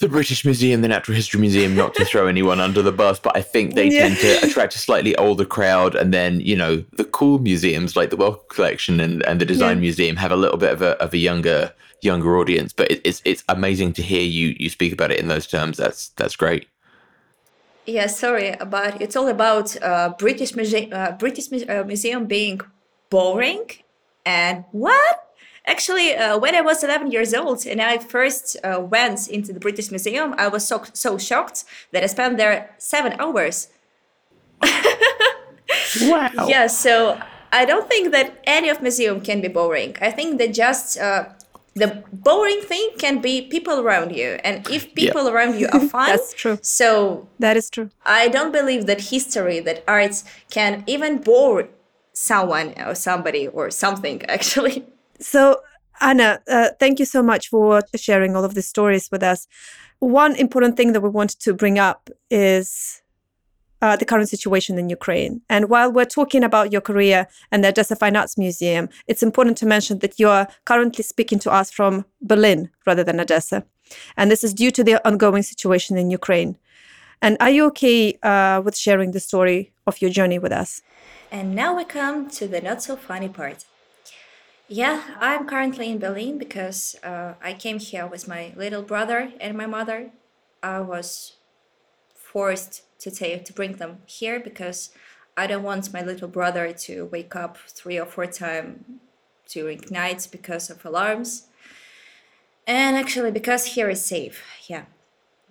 [0.00, 3.36] the British Museum, the Natural History Museum, not to throw anyone under the bus, but
[3.36, 4.08] I think they yeah.
[4.08, 5.94] tend to attract a slightly older crowd.
[5.94, 9.76] And then, you know, the cool museums like the Wellcome Collection and, and the Design
[9.76, 9.82] yeah.
[9.82, 12.72] Museum have a little bit of a, of a younger younger audience.
[12.72, 15.76] But it, it's it's amazing to hear you you speak about it in those terms.
[15.76, 16.66] That's that's great.
[17.86, 22.60] Yeah, sorry, but it's all about uh, British Museum, uh, British uh, Museum being
[23.10, 23.66] boring.
[24.24, 25.29] And what?
[25.66, 29.60] Actually, uh, when I was 11 years old and I first uh, went into the
[29.60, 33.68] British Museum, I was so, so shocked that I spent there seven hours.
[36.02, 36.30] wow.
[36.48, 37.20] Yeah, so
[37.52, 39.96] I don't think that any of museum can be boring.
[40.00, 41.26] I think that just uh,
[41.74, 45.30] the boring thing can be people around you, and if people yeah.
[45.30, 46.58] around you are fine, that's true.
[46.62, 47.90] So that is true.
[48.04, 51.68] I don't believe that history, that arts can even bore
[52.12, 54.22] someone or somebody or something.
[54.28, 54.84] Actually.
[55.20, 55.60] So,
[56.00, 59.46] Anna, uh, thank you so much for sharing all of these stories with us.
[59.98, 63.02] One important thing that we wanted to bring up is
[63.82, 65.42] uh, the current situation in Ukraine.
[65.48, 69.56] And while we're talking about your career and the Odessa Fine Arts Museum, it's important
[69.58, 73.64] to mention that you are currently speaking to us from Berlin rather than Odessa.
[74.16, 76.56] And this is due to the ongoing situation in Ukraine.
[77.22, 80.80] And are you okay uh, with sharing the story of your journey with us?
[81.30, 83.64] And now we come to the not so funny part.
[84.72, 89.58] Yeah, I'm currently in Berlin because uh, I came here with my little brother and
[89.58, 90.12] my mother.
[90.62, 91.32] I was
[92.14, 94.90] forced to take to bring them here because
[95.36, 98.84] I don't want my little brother to wake up three or four times
[99.48, 101.48] during nights because of alarms.
[102.64, 104.44] And actually, because here is safe.
[104.68, 104.84] Yeah.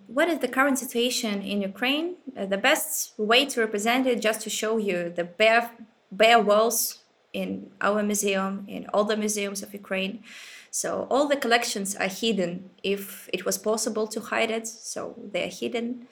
[0.06, 2.14] What is the current situation in Ukraine?
[2.34, 5.72] Uh, the best way to represent it, just to show you the bare
[6.10, 6.99] bare walls
[7.32, 10.22] in our museum, in all the museums of Ukraine.
[10.70, 15.44] So all the collections are hidden if it was possible to hide it, so they
[15.44, 16.06] are hidden.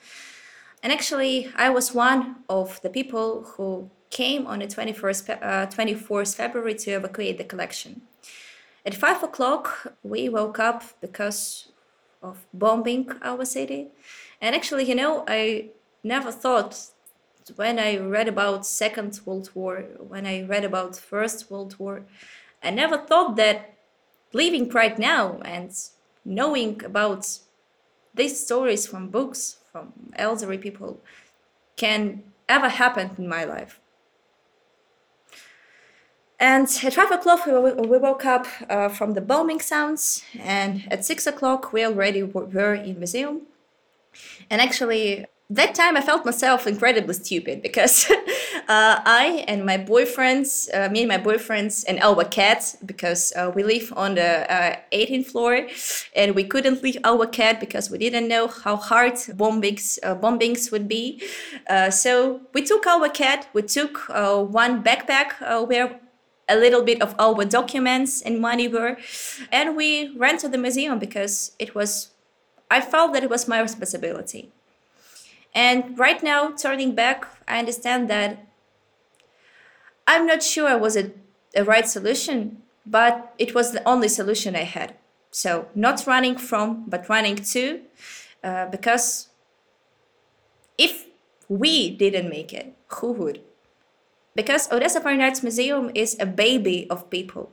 [0.83, 6.35] And actually, I was one of the people who came on the 21st, uh, 24th
[6.35, 8.01] February to evacuate the collection.
[8.85, 11.71] At 5 o'clock, we woke up because
[12.21, 13.87] of bombing our city.
[14.41, 15.69] And actually, you know, I
[16.03, 16.79] never thought
[17.55, 22.03] when I read about Second World War, when I read about First World War,
[22.63, 23.75] I never thought that
[24.33, 25.71] living right now and
[26.23, 27.39] knowing about
[28.13, 31.01] these stories from books from elderly people
[31.75, 33.79] can ever happen in my life.
[36.39, 41.27] And at 5 o'clock, we woke up uh, from the bombing sounds, and at 6
[41.27, 43.41] o'clock, we already were in museum.
[44.49, 48.09] And actually, that time I felt myself incredibly stupid because
[48.67, 53.51] uh, I and my boyfriends, uh, me and my boyfriends, and our cat, because uh,
[53.55, 54.45] we live on the
[54.91, 55.67] 18th uh, floor,
[56.15, 60.71] and we couldn't leave our cat because we didn't know how hard bombings uh, bombings
[60.71, 61.21] would be.
[61.67, 63.47] Uh, so we took our cat.
[63.53, 65.99] We took one backpack where
[66.47, 68.97] a little bit of our documents and money were,
[69.51, 72.11] and we ran to the museum because it was.
[72.69, 74.51] I felt that it was my responsibility
[75.53, 78.47] and right now, turning back, I understand that
[80.07, 81.11] I'm not sure it was a,
[81.55, 84.95] a right solution, but it was the only solution I had.
[85.31, 87.81] So, not running from, but running to,
[88.43, 89.29] uh, because
[90.77, 91.05] if
[91.47, 93.41] we didn't make it, who would?
[94.35, 97.51] Because Odessa Fine Arts Museum is a baby of people.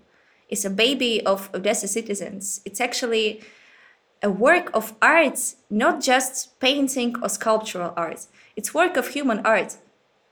[0.49, 2.61] It's a baby of Odessa citizens.
[2.65, 3.43] It's actually
[4.23, 8.27] a work of art, not just painting or sculptural art.
[8.57, 9.77] It's work of human art.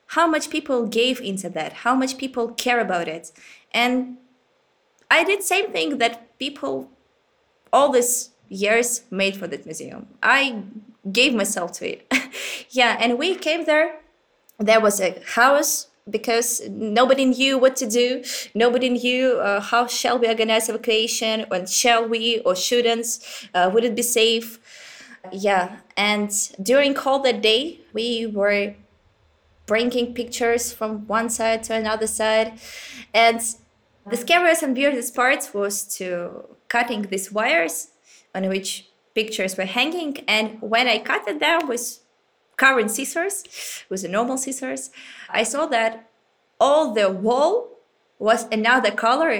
[0.08, 3.32] How much people gave into that, how much people care about it.
[3.72, 4.18] And
[5.10, 6.90] I did same thing that people
[7.72, 10.06] all these years made for that museum.
[10.22, 10.62] I
[11.10, 12.12] gave myself to it.
[12.70, 14.00] yeah, and we came there.
[14.58, 18.22] There was a house because nobody knew what to do.
[18.54, 23.06] Nobody knew uh, how shall we organize evacuation, and shall we or shouldn't?
[23.54, 24.58] Uh, would it be safe?
[25.32, 26.30] Yeah, and
[26.62, 28.74] during all that day, we were
[29.66, 32.60] bringing pictures from one side to another side,
[33.14, 33.40] and
[34.06, 37.88] the scariest and weirdest part was to cutting these wires
[38.34, 40.18] on which pictures were hanging.
[40.28, 42.00] And when I cut down with
[42.56, 43.44] current scissors
[43.88, 44.90] with the normal scissors,
[45.28, 46.08] I saw that
[46.60, 47.68] all the wall
[48.18, 49.30] was another color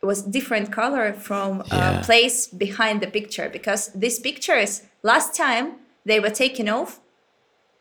[0.00, 1.76] it was different color from Yeah.
[2.00, 5.66] uh, place behind the picture because these pictures last time
[6.04, 7.00] they were taken off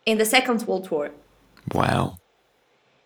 [0.05, 1.11] in the second world war
[1.73, 2.17] Wow.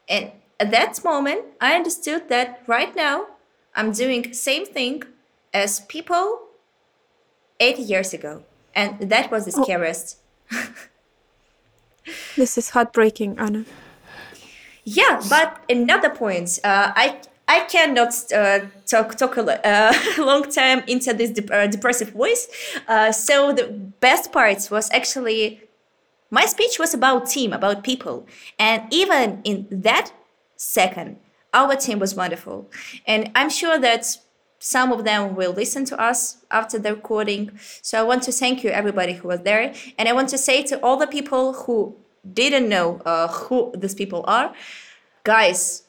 [0.08, 3.26] and at that moment i understood that right now
[3.76, 5.04] i'm doing same thing
[5.54, 6.40] as people
[7.60, 8.44] 80 years ago
[8.74, 10.18] and that was the scariest
[12.36, 13.66] This is heartbreaking, Anna.
[14.84, 20.84] Yeah, but another point, uh, I I cannot uh, talk talk a uh, long time
[20.88, 22.48] into this dep- uh, depressive voice.
[22.88, 23.68] Uh, so the
[24.00, 25.62] best part was actually
[26.32, 28.26] my speech was about team, about people,
[28.58, 30.12] and even in that
[30.56, 31.18] second,
[31.54, 32.70] our team was wonderful,
[33.06, 34.18] and I'm sure that
[34.64, 37.50] some of them will listen to us after the recording.
[37.82, 40.62] So I want to thank you everybody who was there, and I want to say
[40.64, 41.96] to all the people who
[42.32, 44.54] didn't know uh, who these people are,
[45.24, 45.84] guys,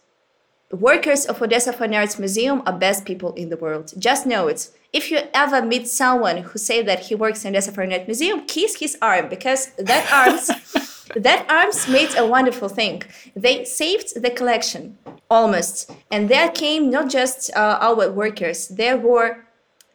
[0.71, 3.93] workers of Odessa Fine Arts Museum are best people in the world.
[3.99, 4.71] Just know it.
[4.91, 8.47] If you ever meet someone who say that he works in Odessa Fine Arts Museum,
[8.47, 10.51] kiss his arm because that arms
[11.17, 13.03] that arms made a wonderful thing.
[13.35, 14.99] They saved the collection
[15.31, 18.69] almost, and there came not just uh, our workers.
[18.69, 19.45] There were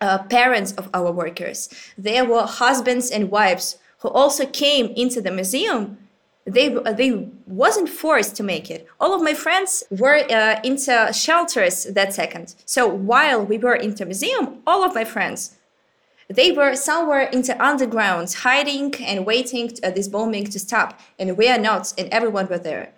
[0.02, 1.70] uh, parents of our workers.
[1.98, 5.98] There were husbands and wives who also came into the museum
[6.48, 11.84] they they wasn't forced to make it all of my friends were uh, into shelters
[11.84, 15.57] that second so while we were into museum all of my friends
[16.30, 21.38] they were somewhere in the underground hiding and waiting uh, this bombing to stop and
[21.38, 22.92] we are not and everyone were there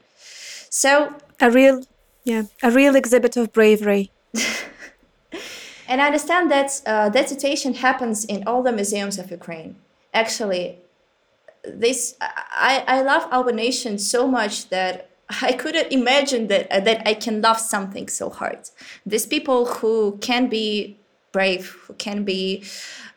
[0.69, 1.83] so A real,
[2.23, 4.11] yeah, a real exhibit of bravery.
[5.87, 9.75] And I understand that uh, that situation happens in all the museums of Ukraine.
[10.13, 10.77] Actually,
[11.63, 15.09] this I, I love our nation so much that
[15.41, 18.69] I couldn't imagine that uh, that I can love something so hard.
[19.03, 20.98] These people who can be
[21.31, 22.63] brave, who can be,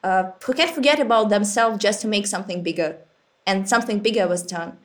[0.02, 2.96] uh, who can forget about themselves just to make something bigger,
[3.46, 4.78] and something bigger was done.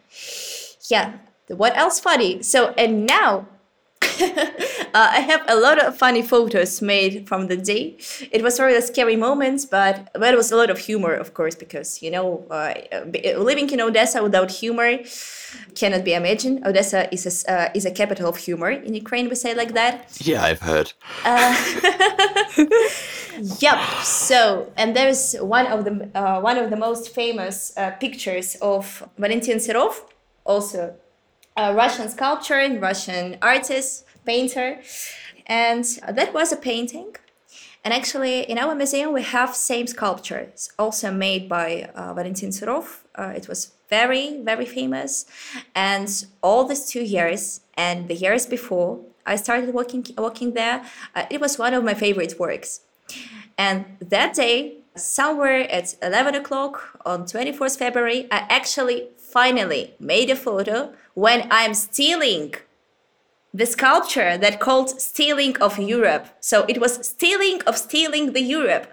[0.90, 1.14] Yeah.
[1.50, 2.42] What else funny?
[2.44, 3.48] So and now
[4.94, 7.98] uh, I have a lot of funny photos made from the day.
[8.32, 11.34] It was sort of a scary moment, but it was a lot of humor, of
[11.34, 12.74] course, because you know, uh,
[13.38, 15.00] living in Odessa without humor
[15.76, 16.66] cannot be imagined.
[16.66, 19.30] Odessa is a, uh, is a capital of humor in Ukraine.
[19.30, 20.18] We say like that.
[20.22, 20.94] Yeah, I've heard.
[23.60, 23.80] Yep.
[24.04, 29.08] So, and there's one of the uh, one of the most famous uh, pictures of
[29.18, 30.02] Valentin Serov,
[30.44, 30.96] also
[31.56, 34.70] a Russian sculptor and Russian artist, painter,
[35.48, 35.86] and
[36.18, 37.16] that was a painting.
[37.84, 42.88] And actually, in our museum, we have same sculptures, also made by uh, Valentin Serov.
[43.16, 45.26] Uh, it was very, very famous.
[45.74, 46.10] And
[46.42, 50.78] all these two years and the years before I started working working there,
[51.16, 52.82] uh, it was one of my favorite works.
[53.58, 60.36] And that day, somewhere at 11 o'clock on 24th February, I actually finally made a
[60.36, 62.56] photo when I'm stealing
[63.58, 66.28] the sculpture that called Stealing of Europe.
[66.40, 68.88] So it was Stealing of Stealing the Europe.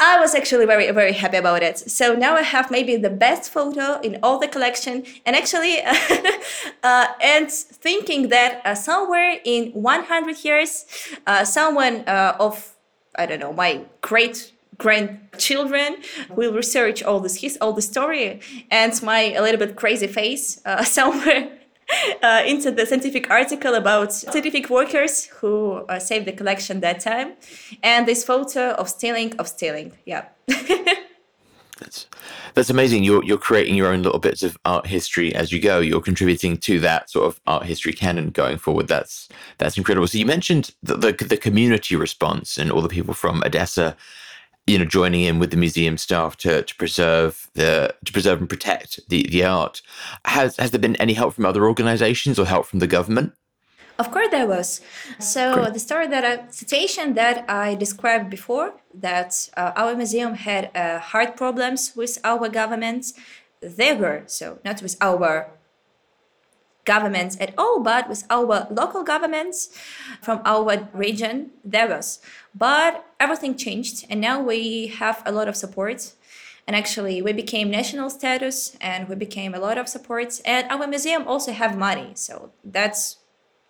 [0.00, 1.78] I was actually very, very happy about it.
[1.78, 5.04] So now I have maybe the best photo in all the collection.
[5.24, 5.80] And actually,
[6.82, 10.84] uh, and thinking that uh, somewhere in 100 years,
[11.28, 12.74] uh, someone uh, of,
[13.14, 15.98] I don't know, my great grandchildren
[16.30, 18.40] will research all this his all the story
[18.70, 21.52] and my a little bit crazy face uh, somewhere
[22.22, 27.32] uh, into the scientific article about scientific workers who uh, saved the collection that time
[27.82, 30.26] and this photo of stealing of stealing yeah
[31.82, 32.06] That's
[32.54, 33.02] that's amazing.
[33.02, 35.80] You're you're creating your own little bits of art history as you go.
[35.80, 38.88] You're contributing to that sort of art history canon going forward.
[38.88, 39.28] That's
[39.58, 40.06] that's incredible.
[40.06, 43.96] So you mentioned the the, the community response and all the people from Odessa,
[44.66, 48.48] you know, joining in with the museum staff to to preserve the to preserve and
[48.48, 49.82] protect the the art.
[50.24, 53.32] Has has there been any help from other organizations or help from the government?
[53.98, 54.80] Of course, there was.
[55.18, 55.74] So Great.
[55.74, 60.98] the story that I, situation that I described before, that uh, our museum had uh,
[60.98, 63.12] heart problems with our government,
[63.60, 65.50] they were so not with our
[66.84, 69.68] governments at all, but with our local governments
[70.20, 72.20] from our region, there was.
[72.54, 76.12] But everything changed, and now we have a lot of support.
[76.66, 80.40] And actually, we became national status, and we became a lot of support.
[80.44, 83.18] And our museum also have money, so that's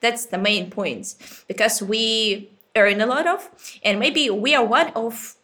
[0.03, 1.15] that's the main point
[1.49, 3.49] because we earn a lot of
[3.83, 5.37] and maybe we are one of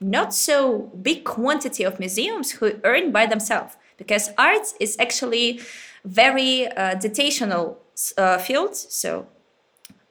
[0.00, 5.60] not so big quantity of museums who earn by themselves because art is actually
[6.06, 7.76] very uh, datational
[8.16, 8.38] uh.
[8.72, 9.26] So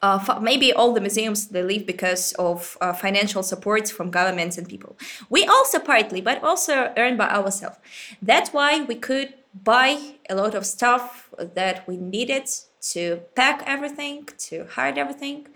[0.02, 4.68] uh, maybe all the museums they leave because of uh, financial support from governments and
[4.68, 4.96] people.
[5.30, 7.78] We also partly, but also earn by ourselves.
[8.22, 9.34] That's why we could
[9.64, 12.50] buy a lot of stuff that we needed
[12.92, 15.48] to pack everything, to hide everything.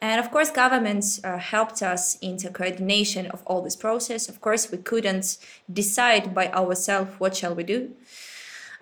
[0.00, 4.28] And of course, governments uh, helped us in the coordination of all this process.
[4.28, 5.38] Of course, we couldn't
[5.72, 7.92] decide by ourselves what shall we do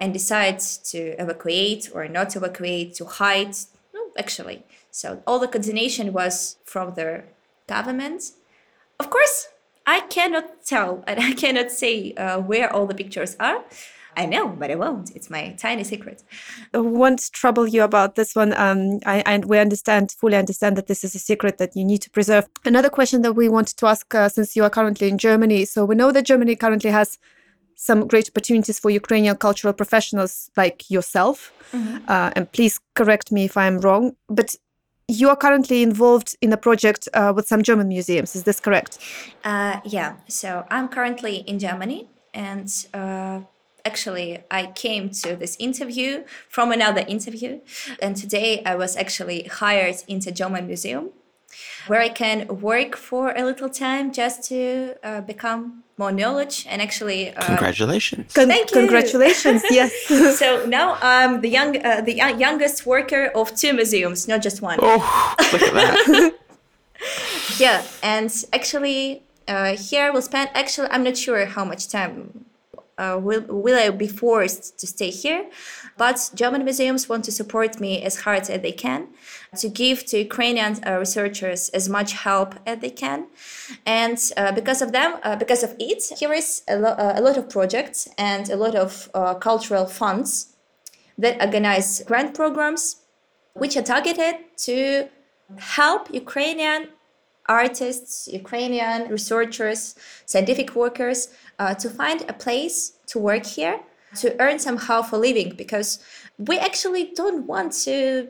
[0.01, 3.55] and decides to evacuate or not evacuate, to hide.
[3.95, 4.64] No, actually.
[4.90, 7.24] So all the coordination was from the
[7.66, 8.32] government.
[8.99, 9.49] Of course,
[9.86, 13.64] I cannot tell and I cannot say uh, where all the pictures are.
[14.14, 15.11] I know, but I won't.
[15.16, 16.22] It's my tiny secret.
[16.74, 18.53] I won't trouble you about this one.
[18.53, 22.03] Um, I, and we understand, fully understand that this is a secret that you need
[22.03, 22.47] to preserve.
[22.64, 25.86] Another question that we wanted to ask, uh, since you are currently in Germany, so
[25.86, 27.18] we know that Germany currently has
[27.89, 31.37] some great opportunities for Ukrainian cultural professionals like yourself.
[31.72, 31.97] Mm-hmm.
[32.07, 34.55] Uh, and please correct me if I'm wrong, but
[35.09, 38.37] you are currently involved in a project uh, with some German museums.
[38.37, 38.99] Is this correct?
[39.43, 40.11] Uh, yeah.
[40.28, 43.41] So I'm currently in Germany, and uh,
[43.85, 47.59] actually i came to this interview from another interview
[48.01, 51.11] and today i was actually hired into german museum
[51.86, 56.80] where i can work for a little time just to uh, become more knowledge and
[56.80, 58.76] actually uh, congratulations Con- thank you.
[58.80, 59.92] congratulations yes
[60.38, 64.78] so now i'm the young uh, the youngest worker of two museums not just one.
[64.82, 66.34] Oh, look at that
[67.59, 72.46] yeah and actually uh, here we'll spend actually i'm not sure how much time
[72.98, 75.46] uh, will, will I be forced to stay here?
[75.97, 79.09] But German museums want to support me as hard as they can,
[79.59, 83.26] to give to Ukrainian uh, researchers as much help as they can.
[83.84, 87.20] And uh, because of them, uh, because of it, here is a, lo- uh, a,
[87.20, 90.57] lot of projects and a lot of uh, cultural funds
[91.18, 92.97] that organize grant programs,
[93.53, 95.09] which are targeted to
[95.59, 96.88] help Ukrainian
[97.47, 99.95] artists, Ukrainian researchers,
[100.26, 101.28] scientific workers
[101.59, 103.80] uh, to find a place to work here,
[104.16, 105.98] to earn somehow for living, because
[106.38, 108.28] we actually don't want to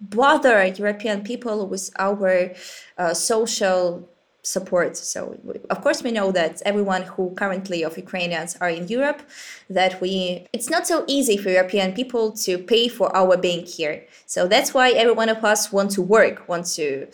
[0.00, 2.52] bother European people with our
[2.98, 4.08] uh, social
[4.46, 4.96] support.
[4.96, 5.36] So
[5.70, 9.20] of course we know that everyone who currently of Ukrainians are in Europe,
[9.68, 14.04] that we it's not so easy for European people to pay for our being here.
[14.26, 17.08] So that's why every one of us want to work, want to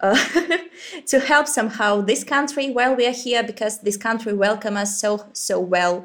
[0.00, 0.16] uh,
[1.10, 5.26] to help somehow this country while we are here because this country welcome us so
[5.32, 6.04] so well,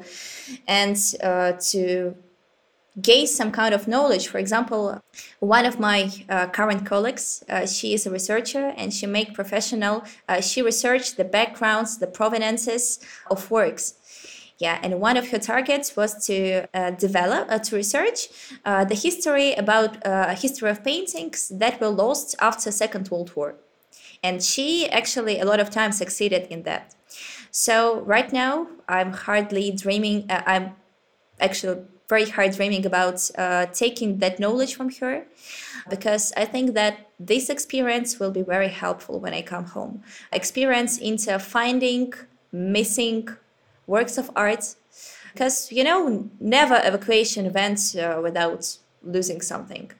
[0.68, 2.14] and uh, to
[3.00, 4.28] gain some kind of knowledge.
[4.28, 5.02] For example,
[5.40, 10.04] one of my uh, current colleagues, uh, she is a researcher and she make professional.
[10.28, 13.94] Uh, she researched the backgrounds, the provenances of works.
[14.58, 18.28] Yeah, and one of her targets was to uh, develop, uh, to research
[18.64, 20.02] uh, the history about
[20.38, 23.56] history of paintings that were lost after Second World War.
[24.22, 26.94] And she actually a lot of times succeeded in that.
[27.50, 30.24] So right now, I'm hardly dreaming.
[30.30, 30.74] I'm
[31.38, 35.26] actually very hard dreaming about uh, taking that knowledge from her
[35.88, 40.02] because I think that this experience will be very helpful when I come home.
[40.32, 42.12] Experience into finding
[42.52, 43.28] missing
[43.86, 44.74] works of art
[45.32, 49.90] because you know never evacuation went uh, without losing something.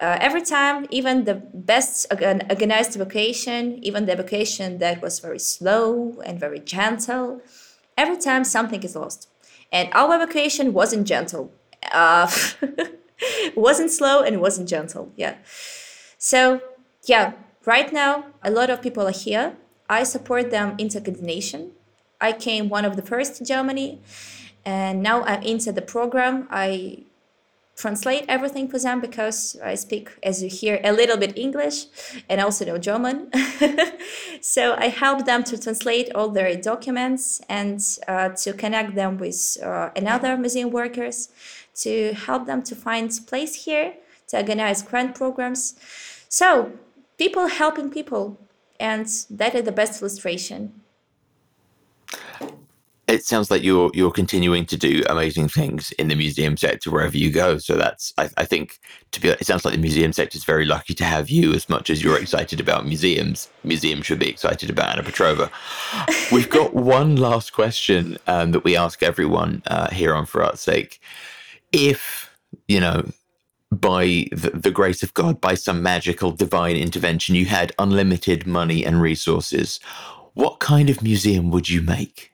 [0.00, 6.20] Uh, every time, even the best organized evacuation, even the evacuation that was very slow
[6.24, 7.42] and very gentle,
[7.96, 9.28] every time something is lost.
[9.70, 11.52] And our evacuation wasn't gentle.
[11.92, 12.30] Uh,
[13.54, 15.12] wasn't slow and wasn't gentle.
[15.16, 15.36] Yeah.
[16.16, 16.60] So,
[17.04, 17.32] yeah,
[17.64, 19.56] right now, a lot of people are here.
[19.88, 21.72] I support them into coordination.
[22.20, 24.00] I came one of the first to Germany,
[24.64, 26.48] and now I'm into the program.
[26.50, 27.04] I
[27.78, 31.86] translate everything for them because I speak, as you hear, a little bit English
[32.28, 33.30] and also know German.
[34.40, 39.56] so I help them to translate all their documents and uh, to connect them with
[39.62, 41.28] uh, another museum workers,
[41.76, 43.94] to help them to find place here,
[44.26, 45.74] to organize grant programs.
[46.28, 46.72] So
[47.16, 48.40] people helping people,
[48.80, 50.82] and that is the best illustration
[53.08, 57.16] it sounds like you're you're continuing to do amazing things in the museum sector wherever
[57.16, 57.56] you go.
[57.56, 58.78] So that's I, I think
[59.12, 61.68] to be it sounds like the museum sector is very lucky to have you as
[61.68, 63.48] much as you're excited about museums.
[63.64, 65.50] Museums should be excited about Anna Petrova.
[66.30, 70.60] We've got one last question um, that we ask everyone uh, here on For Art's
[70.60, 71.00] Sake.
[71.72, 72.36] If
[72.68, 73.10] you know
[73.70, 78.84] by the, the, grace of God, by some magical divine intervention, you had unlimited money
[78.84, 79.78] and resources,
[80.32, 82.32] what kind of museum would you make?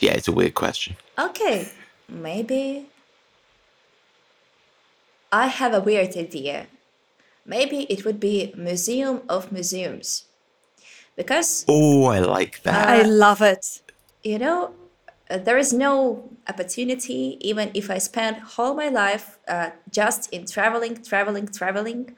[0.00, 0.96] Yeah, it's a weird question.
[1.18, 1.68] Okay,
[2.08, 2.86] maybe
[5.32, 6.66] I have a weird idea.
[7.46, 10.24] Maybe it would be Museum of Museums.
[11.16, 12.88] Because, Oh, I like that.
[12.88, 13.80] I love it.
[14.22, 14.72] you know,
[15.30, 20.46] uh, there is no opportunity, even if I spend all my life uh, just in
[20.46, 22.16] traveling, traveling, traveling,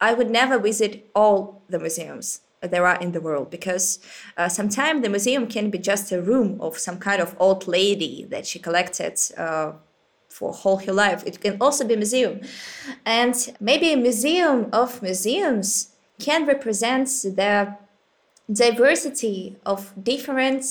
[0.00, 3.98] I would never visit all the museums there are in the world because
[4.36, 8.24] uh, sometimes the museum can be just a room of some kind of old lady
[8.30, 9.72] that she collected uh,
[10.28, 11.22] for whole her life.
[11.26, 12.40] It can also be a museum,
[13.06, 17.08] and maybe a museum of museums can represent
[17.40, 17.76] the
[18.52, 20.64] diversity of different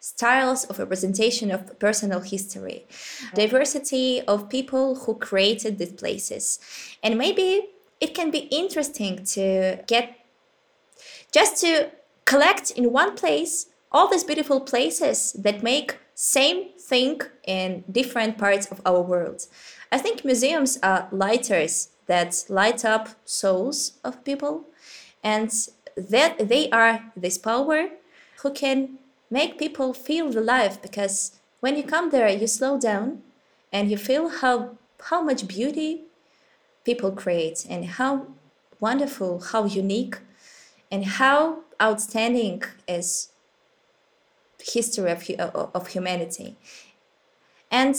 [0.00, 2.86] styles of representation of personal history,
[3.34, 6.58] diversity of people who created these places,
[7.02, 7.68] and maybe
[8.00, 10.21] it can be interesting to get
[11.32, 11.90] just to
[12.24, 18.66] collect in one place all these beautiful places that make same thing in different parts
[18.66, 19.46] of our world.
[19.90, 24.64] I think museums are lighters that light up souls of people
[25.22, 25.50] and
[25.96, 27.88] that they are this power
[28.42, 28.98] who can
[29.30, 33.22] make people feel alive because when you come there you slow down
[33.72, 34.76] and you feel how
[35.10, 36.02] how much beauty
[36.84, 38.26] people create and how
[38.80, 40.16] wonderful how unique
[40.92, 43.30] and how outstanding is
[44.60, 45.28] history of,
[45.74, 46.56] of humanity?
[47.70, 47.96] And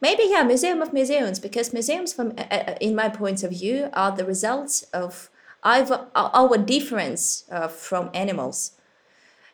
[0.00, 3.88] maybe yeah museum of museums because museums from uh, uh, in my point of view
[3.92, 5.30] are the results of
[5.62, 8.72] our, our difference uh, from animals.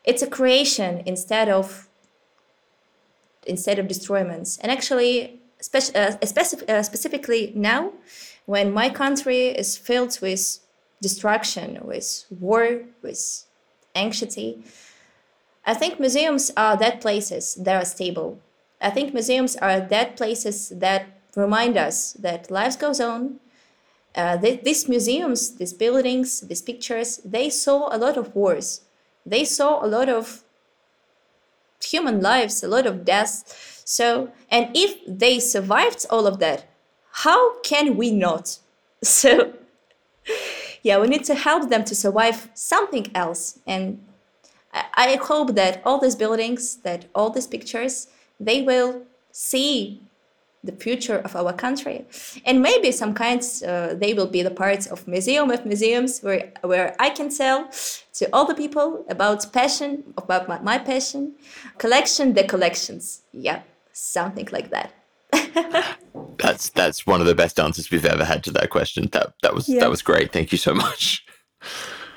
[0.05, 1.89] It's a creation instead of
[3.47, 4.59] instead of destroyments.
[4.59, 7.93] And actually speci- uh, specif- uh, specifically now
[8.47, 10.59] when my country is filled with
[11.01, 13.45] destruction with war with
[13.95, 14.63] anxiety.
[15.65, 18.39] I think museums are that places that are stable.
[18.81, 23.41] I think museums are that places that remind us that life goes on.
[24.15, 28.83] Uh, th- these museums these buildings these pictures they saw a lot of wars.
[29.27, 30.43] They saw a lot of
[31.83, 33.83] human lives a lot of deaths.
[33.85, 36.65] So and if they survived all of that
[37.11, 38.59] how can we not?
[39.03, 39.53] So
[40.87, 43.59] yeah we need to help them to survive something else.
[43.67, 43.87] And
[45.05, 47.95] i, hope that all these buildings that all these pictures
[48.49, 48.91] they will
[49.33, 50.01] see
[50.69, 51.99] the future of our country.
[52.45, 56.43] And maybe some kinds uh, they will be the parts of museum of museums where
[56.71, 57.59] where i can tell
[58.19, 59.91] to all the people about passion
[60.23, 61.23] about my, my passion.
[61.85, 63.05] Collection the collections.
[63.33, 63.61] Yeah
[63.97, 64.93] something like that
[66.39, 69.09] That's that's one of the best answers we've ever had to that question.
[69.13, 69.81] That that was Yeah.
[69.81, 70.33] that was great.
[70.33, 71.25] Thank you so much.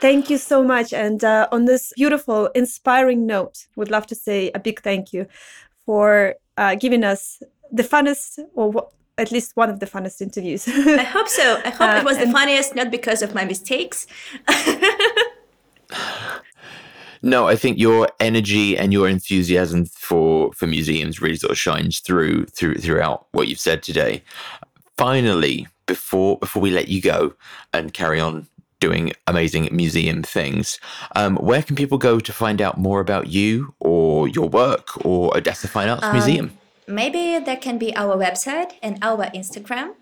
[0.02, 0.94] Thank you so much.
[0.94, 5.26] And uh, on this beautiful, inspiring note, would love to say a big thank you
[5.86, 8.88] for uh, giving us the funnest, or wha-
[9.18, 10.68] at least one of the funnest interviews.
[10.68, 14.08] i hope so i hope Uh, it was the funniest not because of my mistakes
[17.22, 22.00] No, I think your energy and your enthusiasm for for museums really sort of shines
[22.00, 24.24] through through throughout what you've said today.
[24.98, 27.34] Finally, before before we let you go
[27.74, 28.48] and carry on
[28.80, 30.80] doing amazing museum things,
[31.16, 35.36] um, where can people go to find out more about you or your work or
[35.36, 36.58] Odessa Fine Arts Museum?
[36.90, 39.94] maybe that can be our website and our instagram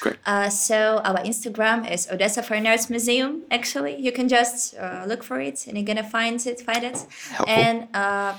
[0.00, 0.16] Great.
[0.26, 3.42] Uh, so our Instagram is Odessa Fine Arts Museum.
[3.50, 6.60] Actually, you can just uh, look for it, and you're gonna find it.
[6.60, 6.98] Find it.
[7.30, 7.48] Helpful.
[7.48, 8.34] And uh,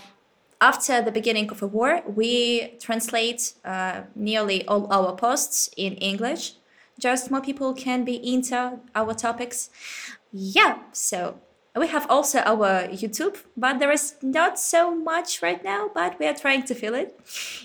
[0.62, 6.54] after the beginning of a war, we translate uh, nearly all our posts in English.
[7.00, 9.70] Just more people can be into our topics.
[10.32, 10.78] Yeah.
[10.94, 11.40] So
[11.76, 15.90] we have also our YouTube, but there is not so much right now.
[15.94, 17.20] But we are trying to fill it.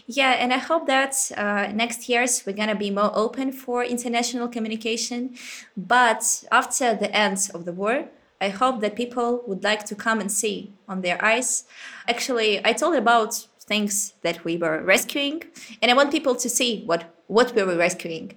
[0.06, 4.48] Yeah, and I hope that uh, next years we're gonna be more open for international
[4.48, 5.34] communication.
[5.76, 8.08] But after the end of the war,
[8.40, 11.64] I hope that people would like to come and see on their eyes.
[12.08, 15.42] Actually, I told about things that we were rescuing,
[15.82, 18.32] and I want people to see what what we were rescuing.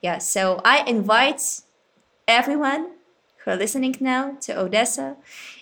[0.00, 1.60] Yeah, so I invite
[2.26, 2.92] everyone
[3.44, 5.16] who are listening now to Odessa,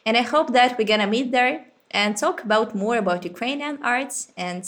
[0.05, 4.33] and I hope that we're gonna meet there and talk about more about Ukrainian arts
[4.37, 4.64] and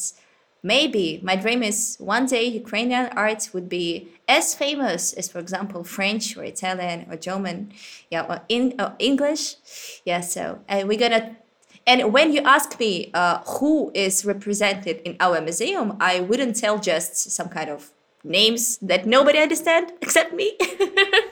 [0.62, 5.84] maybe my dream is one day Ukrainian art would be as famous as, for example,
[5.84, 7.72] French or Italian or German,
[8.10, 9.56] yeah, or in or English,
[10.04, 10.20] yeah.
[10.20, 11.36] So and we're gonna.
[11.84, 16.78] And when you ask me uh, who is represented in our museum, I wouldn't tell
[16.78, 17.90] just some kind of
[18.22, 20.56] names that nobody understand except me.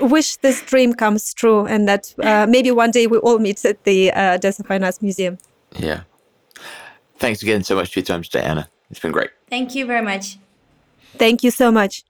[0.00, 3.84] wish this dream comes true and that uh, maybe one day we all meet at
[3.84, 5.38] the uh, Odessa Fine Arts Museum.
[5.78, 6.02] Yeah.
[7.18, 8.68] Thanks again so much for your time today, Anna.
[8.90, 9.30] It's been great.
[9.48, 10.38] Thank you very much.
[11.16, 12.04] Thank you so much.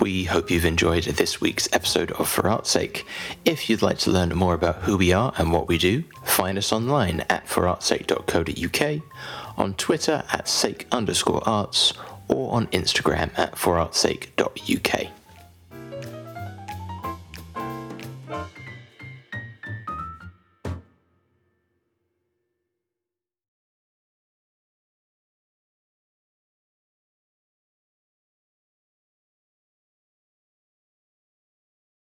[0.00, 3.06] We hope you've enjoyed this week's episode of For Art's Sake.
[3.44, 6.58] If you'd like to learn more about who we are and what we do, find
[6.58, 9.02] us online at forartsake.co.uk,
[9.56, 11.94] on Twitter at sake underscore arts,
[12.28, 15.15] or on Instagram at forartsake.uk.